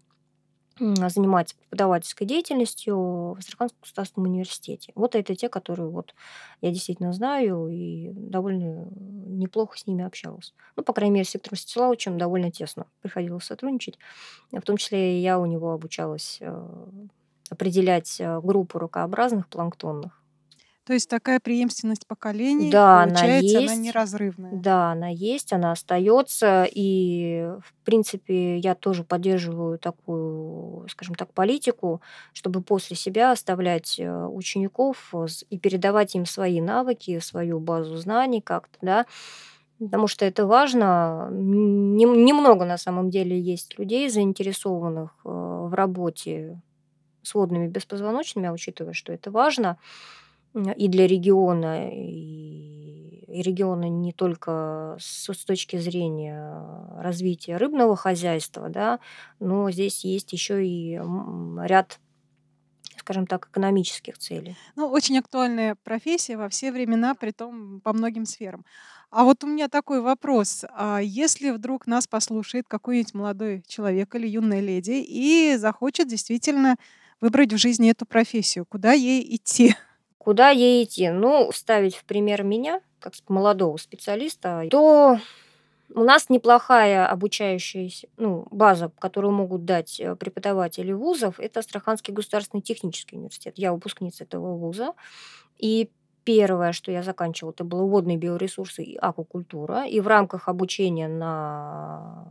занимается 0.79 1.55
преподавательской 1.55 2.25
деятельностью 2.25 2.97
в 2.97 3.37
Астраханском 3.37 3.77
государственном 3.81 4.31
университете. 4.31 4.91
Вот 4.95 5.13
это 5.13 5.35
те, 5.35 5.47
которые 5.47 5.87
вот 5.87 6.15
я 6.61 6.71
действительно 6.71 7.13
знаю 7.13 7.67
и 7.67 8.09
довольно 8.15 8.87
неплохо 8.91 9.77
с 9.77 9.85
ними 9.85 10.03
общалась. 10.03 10.55
Ну, 10.75 10.81
по 10.81 10.93
крайней 10.93 11.13
мере, 11.13 11.25
с 11.25 11.33
Виктором 11.35 11.57
Стеславовичем 11.57 12.17
довольно 12.17 12.51
тесно 12.51 12.87
приходилось 13.03 13.43
сотрудничать. 13.43 13.99
В 14.51 14.61
том 14.61 14.77
числе 14.77 15.21
я 15.21 15.37
у 15.37 15.45
него 15.45 15.73
обучалась 15.73 16.39
э, 16.41 16.67
определять 17.51 18.19
э, 18.19 18.41
группу 18.41 18.79
рукообразных 18.79 19.47
планктонных. 19.49 20.22
То 20.85 20.91
есть 20.93 21.09
такая 21.09 21.39
преемственность 21.39 22.05
поколений, 22.07 22.69
Да, 22.69 23.03
она 23.03 23.13
получается, 23.13 23.59
она 23.59 23.75
неразрывная. 23.75 24.51
Да, 24.51 24.91
она 24.91 25.07
есть, 25.07 25.53
она 25.53 25.71
остается. 25.71 26.67
И, 26.69 27.47
в 27.61 27.73
принципе, 27.85 28.57
я 28.57 28.75
тоже 28.75 29.05
поддерживаю 29.05 29.79
такую, 29.79 30.85
скажем 30.89 31.15
так, 31.15 31.31
политику, 31.33 32.01
чтобы 32.33 32.61
после 32.61 32.97
себя 32.97 33.31
оставлять 33.31 33.97
э, 33.97 34.25
учеников 34.25 35.13
и 35.49 35.57
передавать 35.57 36.15
им 36.15 36.25
свои 36.25 36.59
навыки, 36.59 37.19
свою 37.19 37.59
базу 37.59 37.95
знаний 37.95 38.41
как-то, 38.41 38.77
да, 38.81 39.05
потому 39.79 40.07
что 40.07 40.25
это 40.25 40.45
важно. 40.45 41.29
Немного 41.31 42.65
на 42.65 42.77
самом 42.77 43.09
деле 43.09 43.39
есть 43.39 43.79
людей, 43.79 44.09
заинтересованных 44.09 45.11
э, 45.23 45.29
в 45.29 45.73
работе 45.73 46.61
с 47.21 47.33
водными 47.33 47.67
беспозвоночными, 47.67 48.49
а 48.49 48.51
учитывая, 48.51 48.91
что 48.93 49.13
это 49.13 49.31
важно, 49.31 49.77
и 50.53 50.87
для 50.87 51.07
региона, 51.07 51.89
и, 51.91 53.25
и 53.27 53.41
региона 53.41 53.89
не 53.89 54.13
только 54.13 54.97
с, 54.99 55.33
с 55.33 55.45
точки 55.45 55.77
зрения 55.77 56.53
развития 56.97 57.57
рыбного 57.57 57.95
хозяйства, 57.95 58.69
да, 58.69 58.99
но 59.39 59.69
здесь 59.71 60.03
есть 60.05 60.31
еще 60.33 60.65
и 60.65 60.99
ряд 61.63 61.99
скажем 62.97 63.27
так, 63.27 63.49
экономических 63.51 64.17
целей. 64.17 64.55
Ну, 64.77 64.87
очень 64.87 65.17
актуальная 65.17 65.75
профессия 65.83 66.37
во 66.37 66.47
все 66.47 66.71
времена, 66.71 67.15
при 67.15 67.31
том 67.31 67.81
по 67.81 67.91
многим 67.91 68.25
сферам. 68.25 68.63
А 69.11 69.25
вот 69.25 69.43
у 69.43 69.47
меня 69.47 69.67
такой 69.67 70.01
вопрос. 70.01 70.63
А 70.73 70.99
если 70.99 71.51
вдруг 71.51 71.85
нас 71.85 72.07
послушает 72.07 72.65
какой-нибудь 72.67 73.13
молодой 73.13 73.63
человек 73.67 74.15
или 74.15 74.27
юная 74.27 74.61
леди 74.61 75.03
и 75.05 75.55
захочет 75.57 76.07
действительно 76.07 76.77
выбрать 77.21 77.51
в 77.53 77.57
жизни 77.57 77.91
эту 77.91 78.05
профессию, 78.05 78.65
куда 78.65 78.93
ей 78.93 79.35
идти? 79.35 79.75
Куда 80.23 80.51
ей 80.51 80.85
идти? 80.85 81.09
Ну, 81.09 81.51
ставить 81.51 81.95
в 81.95 82.05
пример 82.05 82.43
меня, 82.43 82.79
как 82.99 83.13
молодого 83.27 83.75
специалиста, 83.75 84.65
то 84.71 85.19
у 85.93 86.03
нас 86.03 86.29
неплохая 86.29 87.05
обучающаяся 87.05 88.07
ну, 88.15 88.47
база, 88.49 88.89
которую 88.99 89.33
могут 89.33 89.65
дать 89.65 89.99
э, 89.99 90.15
преподаватели 90.15 90.93
вузов, 90.93 91.41
это 91.41 91.59
Астраханский 91.59 92.13
государственный 92.13 92.61
технический 92.61 93.17
университет. 93.17 93.55
Я 93.57 93.73
выпускница 93.73 94.23
этого 94.23 94.55
вуза. 94.55 94.93
И 95.57 95.91
первое, 96.23 96.71
что 96.71 96.89
я 96.89 97.03
заканчивала, 97.03 97.51
это 97.51 97.65
было 97.65 97.83
водные 97.83 98.15
биоресурсы 98.15 98.81
и 98.81 98.95
аквакультура. 98.95 99.85
И 99.85 99.99
в 99.99 100.07
рамках 100.07 100.47
обучения 100.47 101.09
на, 101.09 102.25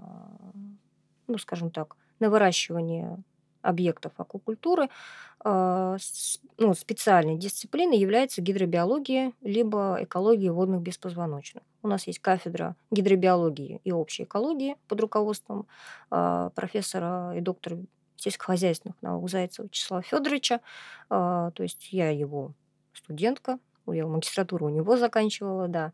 ну, 1.27 1.37
скажем 1.37 1.71
так, 1.71 1.97
на 2.21 2.31
выращивание 2.31 3.19
объектов 3.63 4.13
аквакультуры 4.17 4.89
а, 5.45 5.97
ну, 6.59 6.75
специальной 6.75 7.37
дисциплиной 7.37 7.99
является 7.99 8.41
гидробиология 8.43 9.33
либо 9.41 9.99
экология 10.01 10.53
водных 10.53 10.83
беспозвоночных. 10.83 11.65
У 11.83 11.89
нас 11.89 12.07
есть 12.07 12.21
кафедра 12.21 12.77
гидробиологии 12.91 13.81
и 13.83 13.91
общей 13.91 14.23
экологии 14.23 14.77
под 14.87 15.01
руководством 15.01 15.67
а, 16.11 16.51
профессора 16.51 17.35
и 17.37 17.41
доктора 17.41 17.79
сельскохозяйственных 18.17 18.95
наук 19.03 19.29
Зайцева 19.29 19.67
Вячеслава 19.67 20.03
Федоровича. 20.03 20.61
А, 21.11 21.51
то 21.53 21.65
есть 21.65 21.93
я 21.93 22.11
его 22.11 22.53
студентка, 22.93 23.59
я 23.87 24.07
магистратуру 24.07 24.67
у 24.67 24.71
него 24.71 24.97
заканчивала, 24.97 25.67
да. 25.67 25.93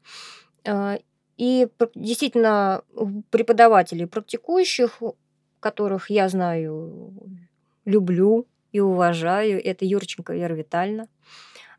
И 1.38 1.69
действительно 1.95 2.83
преподавателей 3.31 4.07
практикующих, 4.07 5.01
которых 5.61 6.11
я 6.11 6.29
знаю 6.29 7.12
люблю 7.88 8.46
и 8.70 8.81
уважаю. 8.81 9.64
Это 9.64 9.85
Юрченко 9.85 10.35
Вера 10.35 10.55
Витальевна. 10.55 11.09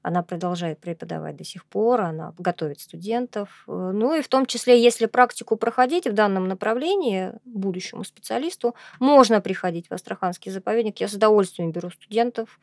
Она 0.01 0.23
продолжает 0.23 0.79
преподавать 0.79 1.35
до 1.35 1.43
сих 1.43 1.65
пор, 1.65 2.01
она 2.01 2.33
готовит 2.37 2.79
студентов. 2.79 3.65
Э, 3.67 3.91
ну 3.93 4.15
и 4.15 4.21
в 4.21 4.29
том 4.29 4.45
числе, 4.45 4.81
если 4.81 5.07
практику 5.07 5.57
проходить 5.57 6.07
в 6.07 6.13
данном 6.13 6.47
направлении 6.47 7.33
будущему 7.43 8.05
специалисту, 8.05 8.75
можно 8.99 9.41
приходить 9.41 9.89
в 9.89 9.93
Астраханский 9.93 10.51
заповедник. 10.51 11.01
Я 11.01 11.09
с 11.09 11.13
удовольствием 11.13 11.71
беру 11.71 11.89
студентов. 11.89 12.59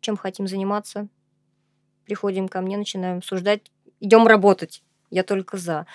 Чем 0.00 0.16
хотим 0.16 0.48
заниматься? 0.48 1.06
Приходим 2.04 2.48
ко 2.48 2.60
мне, 2.60 2.76
начинаем 2.76 3.18
обсуждать, 3.18 3.70
идем 4.00 4.26
работать. 4.26 4.82
Я 5.10 5.22
только 5.22 5.56
за. 5.56 5.86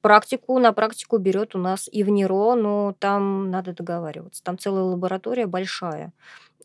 Практику 0.00 0.58
на 0.58 0.72
практику 0.72 1.18
берет 1.18 1.54
у 1.54 1.58
нас 1.58 1.88
и 1.90 2.02
в 2.02 2.08
НИРО, 2.08 2.54
но 2.54 2.94
там 2.98 3.50
надо 3.50 3.72
договариваться. 3.72 4.42
Там 4.42 4.58
целая 4.58 4.84
лаборатория 4.84 5.46
большая, 5.46 6.12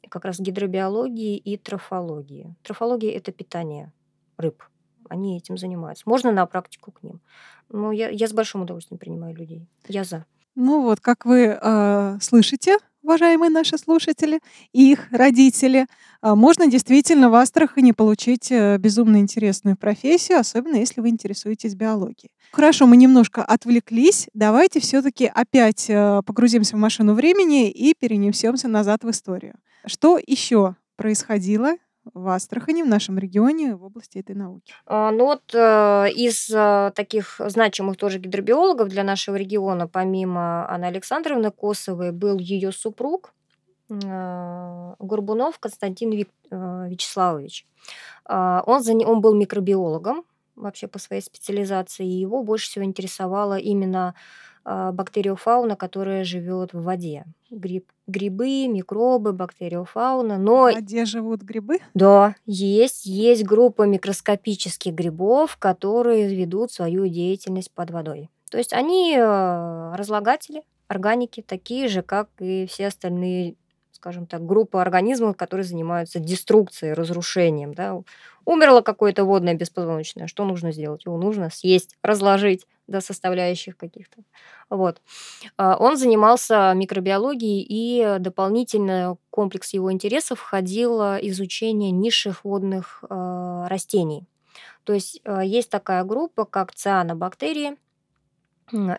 как 0.09 0.25
раз 0.25 0.39
гидробиологии 0.39 1.37
и 1.37 1.57
трофологии. 1.57 2.55
Трофология– 2.63 3.11
это 3.17 3.31
питание 3.31 3.91
рыб. 4.37 4.63
Они 5.09 5.37
этим 5.37 5.57
занимаются. 5.57 6.03
Можно 6.07 6.31
на 6.31 6.45
практику 6.45 6.91
к 6.91 7.03
ним. 7.03 7.21
Но 7.69 7.91
я, 7.91 8.09
я 8.09 8.27
с 8.27 8.33
большим 8.33 8.61
удовольствием 8.61 8.97
принимаю 8.97 9.35
людей. 9.35 9.67
Я 9.87 10.03
за. 10.03 10.25
Ну 10.55 10.83
вот, 10.83 10.99
как 10.99 11.25
вы 11.25 11.57
э, 11.61 12.17
слышите, 12.21 12.77
уважаемые 13.03 13.49
наши 13.49 13.77
слушатели, 13.77 14.39
их 14.71 15.07
родители, 15.11 15.87
а, 16.21 16.35
можно 16.35 16.67
действительно 16.67 17.29
в 17.29 17.35
Астрахани 17.35 17.91
получить 17.91 18.51
э, 18.51 18.77
безумно 18.77 19.17
интересную 19.17 19.75
профессию, 19.75 20.39
особенно 20.39 20.75
если 20.75 21.01
вы 21.01 21.09
интересуетесь 21.09 21.75
биологией. 21.75 22.31
Хорошо, 22.51 22.85
мы 22.85 22.97
немножко 22.97 23.43
отвлеклись. 23.43 24.27
Давайте 24.33 24.79
все-таки 24.79 25.25
опять 25.25 25.89
э, 25.89 26.21
погрузимся 26.25 26.75
в 26.75 26.79
машину 26.79 27.13
времени 27.13 27.69
и 27.69 27.93
перенесемся 27.93 28.67
назад 28.67 29.03
в 29.03 29.09
историю. 29.09 29.55
Что 29.85 30.19
еще 30.25 30.75
происходило 30.95 31.73
в 32.13 32.27
Астрахани, 32.29 32.83
в 32.83 32.87
нашем 32.87 33.17
регионе, 33.19 33.75
в 33.75 33.83
области 33.83 34.17
этой 34.17 34.35
науки? 34.35 34.73
А, 34.85 35.11
ну 35.11 35.25
вот 35.25 35.53
э, 35.53 36.09
из 36.15 36.49
э, 36.49 36.91
таких 36.95 37.39
значимых 37.39 37.97
тоже 37.97 38.19
гидробиологов 38.19 38.89
для 38.89 39.03
нашего 39.03 39.35
региона, 39.35 39.87
помимо 39.87 40.69
Анны 40.69 40.85
Александровны 40.85 41.51
Косовой, 41.51 42.11
был 42.11 42.39
ее 42.39 42.71
супруг 42.71 43.33
э, 43.89 44.93
Горбунов 44.99 45.59
Константин 45.59 46.11
Вячеславович. 46.51 47.67
Э, 48.27 48.61
он, 48.65 48.81
он 49.05 49.21
был 49.21 49.35
микробиологом 49.35 50.23
вообще 50.55 50.87
по 50.87 50.99
своей 50.99 51.21
специализации, 51.21 52.05
и 52.05 52.19
его 52.19 52.43
больше 52.43 52.69
всего 52.69 52.85
интересовало 52.85 53.57
именно 53.57 54.09
а, 54.09 54.13
бактериофауна, 54.65 55.76
которая 55.76 56.24
живет 56.24 56.74
в 56.74 56.84
воде. 56.84 57.26
Гриб, 57.50 57.89
грибы, 58.08 58.67
микробы, 58.67 59.34
бактериофауна. 59.34 60.38
Но... 60.38 60.69
В 60.69 60.74
воде 60.74 61.06
живут 61.06 61.41
грибы? 61.41 61.80
Да, 61.93 62.36
есть. 62.45 63.06
Есть 63.06 63.43
группа 63.43 63.84
микроскопических 63.84 64.93
грибов, 64.93 65.58
которые 65.58 66.34
ведут 66.34 66.71
свою 66.71 67.08
деятельность 67.08 67.71
под 67.71 67.91
водой. 67.91 68.30
То 68.50 68.58
есть 68.58 68.74
они 68.74 69.15
а, 69.17 69.95
разлагатели, 69.95 70.63
органики, 70.88 71.41
такие 71.41 71.88
же, 71.88 72.02
как 72.02 72.30
и 72.39 72.65
все 72.67 72.88
остальные 72.88 73.56
скажем 74.01 74.25
так, 74.25 74.43
группа 74.43 74.81
организмов, 74.81 75.37
которые 75.37 75.63
занимаются 75.63 76.19
деструкцией, 76.19 76.93
разрушением. 76.93 77.75
Да. 77.75 78.01
Умерло 78.45 78.81
какое-то 78.81 79.25
водное 79.25 79.53
беспозвоночное, 79.53 80.25
что 80.25 80.43
нужно 80.43 80.71
сделать? 80.71 81.05
Его 81.05 81.19
нужно 81.19 81.51
съесть, 81.51 81.95
разложить 82.01 82.65
до 82.87 82.99
составляющих 82.99 83.77
каких-то. 83.77 84.23
Вот. 84.71 85.03
А, 85.55 85.77
он 85.77 85.97
занимался 85.97 86.73
микробиологией, 86.75 87.63
и 87.69 88.17
дополнительно 88.17 89.17
комплекс 89.29 89.71
его 89.71 89.91
интересов 89.91 90.39
входил 90.39 90.99
изучение 91.21 91.91
низших 91.91 92.43
водных 92.43 93.03
а, 93.07 93.67
растений. 93.69 94.25
То 94.83 94.93
есть 94.93 95.21
а, 95.25 95.45
есть 95.45 95.69
такая 95.69 96.03
группа, 96.03 96.45
как 96.45 96.73
цианобактерии. 96.73 97.77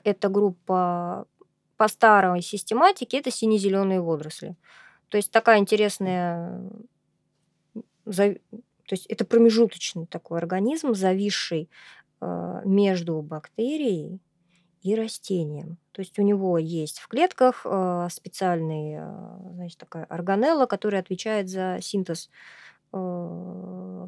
Это 0.04 0.28
группа 0.28 1.26
по 1.82 1.88
старой 1.88 2.42
систематике 2.42 3.18
это 3.18 3.32
сине-зеленые 3.32 4.00
водоросли. 4.00 4.54
То 5.12 5.18
есть 5.18 5.30
такая 5.30 5.58
интересная, 5.58 6.58
то 8.06 8.34
есть 8.90 9.04
это 9.08 9.26
промежуточный 9.26 10.06
такой 10.06 10.38
организм, 10.38 10.94
зависший 10.94 11.68
э, 12.22 12.62
между 12.64 13.20
бактерией 13.20 14.20
и 14.80 14.94
растением. 14.94 15.76
То 15.92 16.00
есть 16.00 16.18
у 16.18 16.22
него 16.22 16.56
есть 16.56 16.98
в 16.98 17.08
клетках 17.08 17.66
э, 17.66 18.08
специальный, 18.10 18.94
э, 19.00 19.52
значит, 19.52 19.76
такая 19.76 20.06
органелла, 20.06 20.64
которая 20.64 21.02
отвечает 21.02 21.50
за 21.50 21.80
синтез 21.82 22.30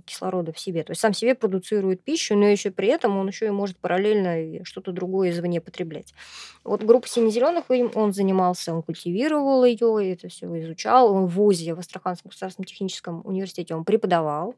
кислорода 0.06 0.52
в 0.52 0.58
себе. 0.58 0.84
То 0.84 0.92
есть 0.92 1.00
сам 1.00 1.12
себе 1.12 1.34
продуцирует 1.34 2.02
пищу, 2.02 2.36
но 2.36 2.46
еще 2.46 2.70
при 2.70 2.88
этом 2.88 3.16
он 3.16 3.28
еще 3.28 3.46
и 3.46 3.50
может 3.50 3.78
параллельно 3.78 4.64
что-то 4.64 4.92
другое 4.92 5.30
извне 5.30 5.60
потреблять. 5.60 6.14
Вот 6.62 6.82
группа 6.82 7.08
сине-зеленых, 7.08 7.64
он 7.94 8.12
занимался, 8.12 8.74
он 8.74 8.82
культивировал 8.82 9.64
ее, 9.64 10.12
это 10.12 10.28
все 10.28 10.46
изучал. 10.60 11.12
Он 11.12 11.26
в 11.26 11.34
ВУЗе, 11.34 11.74
в 11.74 11.78
Астраханском 11.78 12.30
государственном 12.30 12.66
техническом 12.66 13.22
университете, 13.24 13.74
он 13.74 13.84
преподавал, 13.84 14.54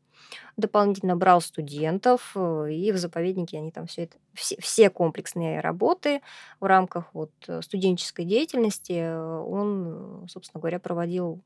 дополнительно 0.57 1.17
брал 1.17 1.41
студентов, 1.41 2.33
э, 2.35 2.73
и 2.73 2.93
в 2.93 2.97
заповеднике 2.97 3.59
они 3.59 3.71
там 3.71 3.87
все 3.87 4.05
это, 4.05 4.17
все, 4.35 4.57
все 4.61 4.91
комплексные 4.91 5.61
работы 5.61 6.21
в 6.61 6.65
рамках 6.65 7.11
вот 7.13 7.33
э, 7.47 7.61
студенческой 7.63 8.25
деятельности 8.25 9.17
он, 9.17 10.27
собственно 10.29 10.61
говоря, 10.61 10.81
проводил 10.81 11.41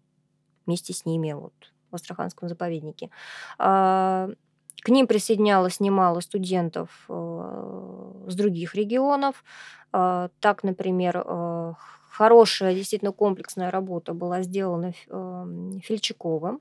вместе 0.66 0.93
с 0.93 1.05
ними 1.05 1.33
вот 1.33 1.53
в 1.90 1.94
Астраханском 1.94 2.48
заповеднике. 2.48 3.11
А, 3.59 4.29
к 4.83 4.88
ним 4.88 5.07
присоединялось 5.07 5.81
немало 5.81 6.20
студентов 6.20 7.05
э, 7.09 8.24
с 8.29 8.35
других 8.35 8.74
регионов. 8.74 9.44
А, 9.92 10.31
так, 10.40 10.64
например, 10.64 11.22
э, 11.24 11.72
хорошая, 12.11 12.74
действительно 12.74 13.12
комплексная 13.12 13.70
работа 13.70 14.14
была 14.14 14.42
сделана 14.42 14.92
эм, 15.09 15.81
Фельчаковым. 15.83 16.61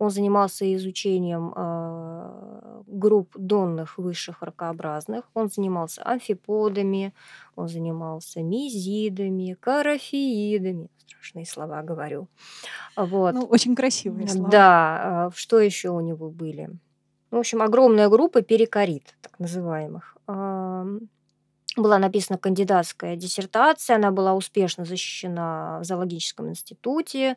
Он 0.00 0.08
занимался 0.08 0.64
изучением 0.74 1.52
э, 1.54 2.82
групп 2.86 3.36
донных 3.36 3.98
высших 3.98 4.42
ракообразных. 4.42 5.24
Он 5.34 5.50
занимался 5.50 6.02
амфиподами, 6.02 7.12
он 7.54 7.68
занимался 7.68 8.42
мизидами, 8.42 9.58
карафиидами. 9.60 10.88
Страшные 10.96 11.44
слова 11.44 11.82
говорю. 11.82 12.28
Вот. 12.96 13.34
Ну, 13.34 13.42
очень 13.42 13.76
красивые 13.76 14.26
слова. 14.26 14.48
Да. 14.48 15.00
А, 15.02 15.30
что 15.34 15.60
еще 15.60 15.90
у 15.90 16.00
него 16.00 16.30
были? 16.30 16.70
В 17.30 17.36
общем, 17.36 17.60
огромная 17.60 18.08
группа 18.08 18.40
перикорит, 18.40 19.14
так 19.20 19.38
называемых. 19.38 20.16
Была 21.76 21.98
написана 21.98 22.38
кандидатская 22.38 23.16
диссертация, 23.16 23.96
она 23.96 24.10
была 24.10 24.32
успешно 24.32 24.86
защищена 24.86 25.78
в 25.80 25.84
зоологическом 25.84 26.48
институте, 26.48 27.36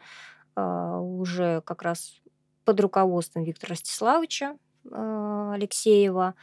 а, 0.56 0.99
уже 0.99 1.62
как 1.65 1.82
раз 1.82 2.23
под 2.63 2.80
руководством 2.80 3.43
Виктора 3.43 3.71
Ростиславовича 3.71 4.56
э, 4.89 5.52
Алексеева. 5.54 6.36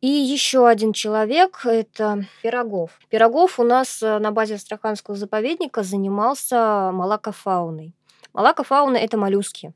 И 0.00 0.08
еще 0.08 0.68
один 0.68 0.92
человек– 0.92 1.60
это 1.64 2.26
Пирогов. 2.42 2.98
Пирогов 3.08 3.58
у 3.58 3.64
нас 3.64 4.02
э, 4.02 4.18
на 4.18 4.32
базе 4.32 4.56
Астраханского 4.56 5.16
заповедника 5.16 5.82
занимался 5.82 6.90
малакофауной. 6.92 7.94
Малакофауна– 8.32 8.96
это 8.98 9.16
моллюски. 9.16 9.72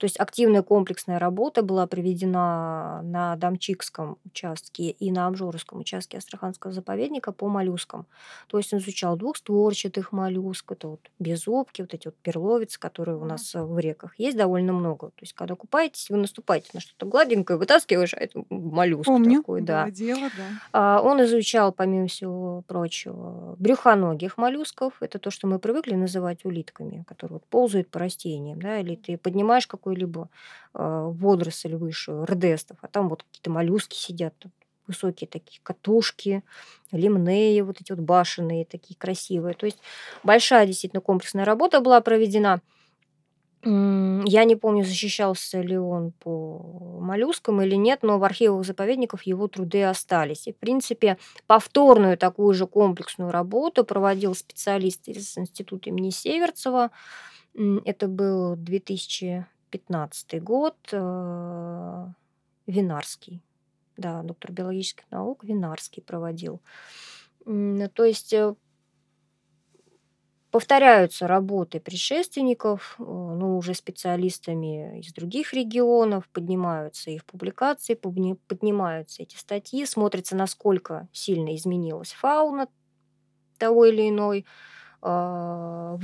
То 0.00 0.06
есть 0.06 0.18
активная 0.18 0.62
комплексная 0.62 1.18
работа 1.18 1.62
была 1.62 1.86
проведена 1.86 3.02
на 3.04 3.36
Дамчикском 3.36 4.16
участке 4.24 4.92
и 4.92 5.12
на 5.12 5.26
Обжорском 5.26 5.80
участке 5.80 6.16
Астраханского 6.16 6.72
заповедника 6.72 7.32
по 7.32 7.48
моллюскам. 7.48 8.06
То 8.46 8.56
есть 8.56 8.72
он 8.72 8.78
изучал 8.78 9.18
двухстворчатых 9.18 10.12
моллюсков, 10.12 10.78
это 10.78 10.88
вот 10.88 11.00
беззубки, 11.18 11.82
вот 11.82 11.92
эти 11.92 12.08
вот 12.08 12.16
перловицы, 12.22 12.80
которые 12.80 13.18
у 13.18 13.26
нас 13.26 13.52
в 13.52 13.78
реках 13.78 14.18
есть 14.18 14.38
довольно 14.38 14.72
много. 14.72 15.08
То 15.08 15.20
есть 15.20 15.34
когда 15.34 15.54
купаетесь, 15.54 16.08
вы 16.08 16.16
наступаете 16.16 16.70
на 16.72 16.80
что-то 16.80 17.04
гладенькое, 17.04 17.58
вытаскиваешь, 17.58 18.14
а 18.14 18.20
это 18.20 18.42
моллюск 18.48 19.04
Помню, 19.04 19.40
такой, 19.40 19.60
да. 19.60 19.90
дело, 19.90 20.30
да. 20.34 20.44
А, 20.72 21.02
он 21.02 21.22
изучал, 21.24 21.72
помимо 21.72 22.06
всего 22.06 22.62
прочего, 22.66 23.54
брюхоногих 23.58 24.38
моллюсков. 24.38 24.94
Это 25.00 25.18
то, 25.18 25.30
что 25.30 25.46
мы 25.46 25.58
привыкли 25.58 25.94
называть 25.94 26.46
улитками, 26.46 27.04
которые 27.06 27.34
вот 27.34 27.44
ползают 27.48 27.90
по 27.90 27.98
растениям, 27.98 28.62
да, 28.62 28.78
или 28.78 28.96
ты 28.96 29.18
поднимаешь 29.18 29.66
какой 29.66 29.89
какую-либо 29.90 30.28
э, 30.74 31.10
водоросль 31.12 31.74
высшую, 31.74 32.24
рдестов, 32.24 32.78
а 32.82 32.88
там 32.88 33.08
вот 33.08 33.24
какие-то 33.24 33.50
моллюски 33.50 33.96
сидят, 33.96 34.34
высокие 34.86 35.28
такие 35.28 35.60
катушки, 35.62 36.42
лимнеи, 36.92 37.60
вот 37.60 37.80
эти 37.80 37.92
вот 37.92 38.00
башенные 38.00 38.64
такие 38.64 38.96
красивые. 38.96 39.54
То 39.54 39.66
есть 39.66 39.78
большая 40.22 40.66
действительно 40.66 41.00
комплексная 41.00 41.44
работа 41.44 41.80
была 41.80 42.00
проведена. 42.00 42.60
Я 43.62 44.44
не 44.44 44.56
помню, 44.56 44.84
защищался 44.84 45.60
ли 45.60 45.76
он 45.76 46.12
по 46.12 46.98
моллюскам 47.00 47.60
или 47.60 47.74
нет, 47.74 48.02
но 48.02 48.18
в 48.18 48.24
архивах 48.24 48.64
заповедников 48.64 49.22
его 49.24 49.48
труды 49.48 49.84
остались. 49.84 50.46
И, 50.46 50.52
в 50.52 50.56
принципе, 50.56 51.18
повторную 51.46 52.16
такую 52.16 52.54
же 52.54 52.66
комплексную 52.66 53.30
работу 53.30 53.84
проводил 53.84 54.34
специалист 54.34 55.08
из 55.08 55.36
института 55.36 55.90
имени 55.90 56.08
Северцева. 56.10 56.90
Это 57.84 58.08
был 58.08 58.56
2000 58.56 59.46
15 59.70 60.40
год, 60.40 60.76
э, 60.92 62.06
Винарский. 62.66 63.42
Да, 63.96 64.22
доктор 64.22 64.52
биологических 64.52 65.04
наук 65.10 65.44
Винарский 65.44 66.02
проводил. 66.02 66.60
То 67.44 68.04
есть 68.04 68.32
э, 68.32 68.54
повторяются 70.50 71.26
работы 71.26 71.80
предшественников, 71.80 72.96
э, 72.98 73.02
ну, 73.02 73.56
уже 73.56 73.74
специалистами 73.74 75.00
из 75.00 75.12
других 75.12 75.52
регионов, 75.52 76.28
поднимаются 76.28 77.10
их 77.10 77.24
публикации, 77.24 77.94
поднимаются 77.94 79.22
эти 79.22 79.36
статьи, 79.36 79.84
смотрится, 79.86 80.36
насколько 80.36 81.08
сильно 81.12 81.54
изменилась 81.54 82.12
фауна 82.12 82.68
того 83.58 83.84
или 83.84 84.08
иной 84.08 84.46
а, 85.02 85.96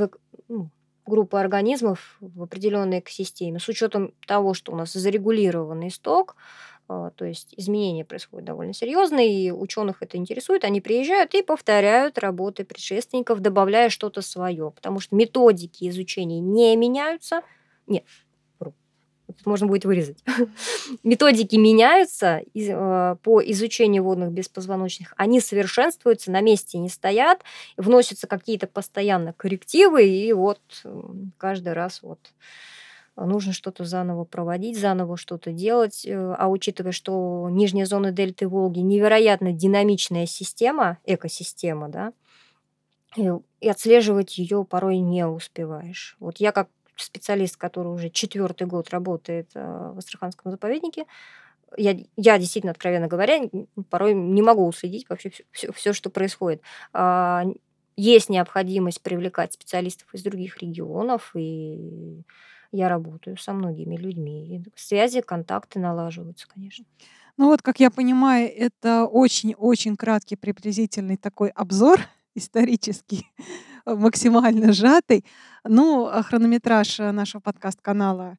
ну, 0.48 0.70
группы 1.07 1.38
организмов 1.38 2.16
в 2.21 2.42
определенной 2.42 3.01
экосистеме, 3.01 3.59
с 3.61 3.69
учетом 3.69 4.12
того, 4.27 4.55
что 4.55 4.73
у 4.73 4.77
нас 4.77 4.92
зарегулированный 4.92 5.90
сток, 5.90 6.37
а, 6.88 7.11
то 7.11 7.25
есть 7.25 7.55
изменения 7.57 8.05
происходят 8.05 8.47
довольно 8.47 8.73
серьезные, 8.73 9.47
и 9.47 9.51
ученых 9.51 10.03
это 10.03 10.16
интересует, 10.16 10.64
они 10.64 10.81
приезжают 10.81 11.35
и 11.35 11.42
повторяют 11.42 12.19
работы 12.19 12.64
предшественников, 12.64 13.40
добавляя 13.40 13.88
что-то 13.88 14.23
свое, 14.23 14.71
потому 14.71 15.01
что 15.01 15.16
методики 15.16 15.88
изучения 15.88 16.40
не 16.40 16.77
меняются. 16.77 17.42
Нет, 17.87 18.05
можно 19.44 19.66
будет 19.66 19.85
вырезать. 19.85 20.18
Методики 21.03 21.57
меняются 21.57 22.42
э, 22.55 23.16
по 23.22 23.40
изучению 23.40 24.05
водных 24.05 24.31
беспозвоночных, 24.33 25.14
они 25.16 25.40
совершенствуются, 25.40 26.31
на 26.31 26.40
месте 26.40 26.79
не 26.79 26.88
стоят, 26.88 27.42
вносятся 27.77 28.27
какие-то 28.27 28.66
постоянно 28.66 29.33
коррективы, 29.33 30.09
и 30.09 30.33
вот 30.33 30.61
каждый 31.38 31.72
раз 31.72 32.03
вот 32.03 32.20
нужно 33.16 33.53
что-то 33.53 33.85
заново 33.85 34.25
проводить, 34.25 34.79
заново 34.79 35.16
что-то 35.16 35.53
делать. 35.53 36.05
Э, 36.05 36.35
а 36.38 36.49
учитывая, 36.49 36.92
что 36.92 37.49
нижняя 37.51 37.87
зона 37.87 38.12
дельты 38.12 38.46
Волги 38.49 38.81
невероятно 38.81 39.53
динамичная 39.53 40.27
система, 40.27 40.99
экосистема, 41.05 41.88
да, 41.88 42.12
и 43.16 43.68
отслеживать 43.68 44.37
ее 44.37 44.64
порой 44.64 44.99
не 44.99 45.27
успеваешь. 45.27 46.16
Вот 46.20 46.37
я 46.37 46.53
как 46.53 46.68
специалист, 46.96 47.56
который 47.56 47.88
уже 47.88 48.11
четвертый 48.11 48.66
год 48.66 48.90
работает 48.90 49.50
э, 49.54 49.90
в 49.94 49.98
Астраханском 49.98 50.50
заповеднике, 50.50 51.04
я, 51.76 51.96
я 52.16 52.38
действительно, 52.38 52.70
откровенно 52.70 53.09
говоря, 53.09 53.40
порой 53.90 54.14
не 54.14 54.42
могу 54.42 54.66
уследить 54.66 55.09
вообще 55.09 55.30
все, 55.30 55.44
все, 55.50 55.72
все 55.72 55.92
что 55.92 56.11
происходит. 56.11 56.62
А, 56.92 57.44
есть 57.96 58.28
необходимость 58.28 59.02
привлекать 59.02 59.52
специалистов 59.52 60.09
из 60.12 60.22
других 60.22 60.59
регионов, 60.59 61.32
и 61.35 62.22
я 62.72 62.88
работаю 62.88 63.37
со 63.37 63.52
многими 63.52 63.96
людьми. 63.96 64.56
И 64.56 64.62
связи, 64.76 65.20
контакты 65.20 65.78
налаживаются, 65.78 66.46
конечно. 66.46 66.85
Ну 67.37 67.46
вот, 67.46 67.62
как 67.62 67.80
я 67.80 67.90
понимаю, 67.90 68.50
это 68.54 69.04
очень-очень 69.04 69.96
краткий 69.96 70.37
приблизительный 70.37 71.16
такой 71.16 71.50
обзор 71.50 72.00
исторический 72.35 73.26
максимально 73.87 74.72
сжатый. 74.72 75.25
Ну, 75.64 76.07
а 76.07 76.22
хронометраж 76.22 77.01
э, 77.01 77.12
нашего 77.12 77.40
подкаст-канала 77.40 78.37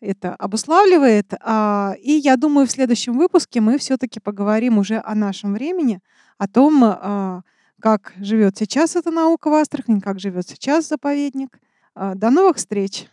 это 0.00 0.34
обуславливает. 0.34 1.34
А, 1.40 1.94
и 2.00 2.12
я 2.12 2.36
думаю, 2.36 2.66
в 2.66 2.70
следующем 2.70 3.18
выпуске 3.18 3.60
мы 3.60 3.78
все-таки 3.78 4.20
поговорим 4.20 4.78
уже 4.78 5.00
о 5.04 5.14
нашем 5.14 5.54
времени, 5.54 6.00
о 6.38 6.48
том, 6.48 6.82
а, 6.84 7.42
как 7.80 8.12
живет 8.18 8.56
сейчас 8.56 8.96
эта 8.96 9.10
наука 9.10 9.50
в 9.50 9.54
Астрахани, 9.54 10.00
как 10.00 10.20
живет 10.20 10.48
сейчас 10.48 10.88
заповедник. 10.88 11.58
До 11.94 12.30
новых 12.30 12.58
встреч! 12.58 13.08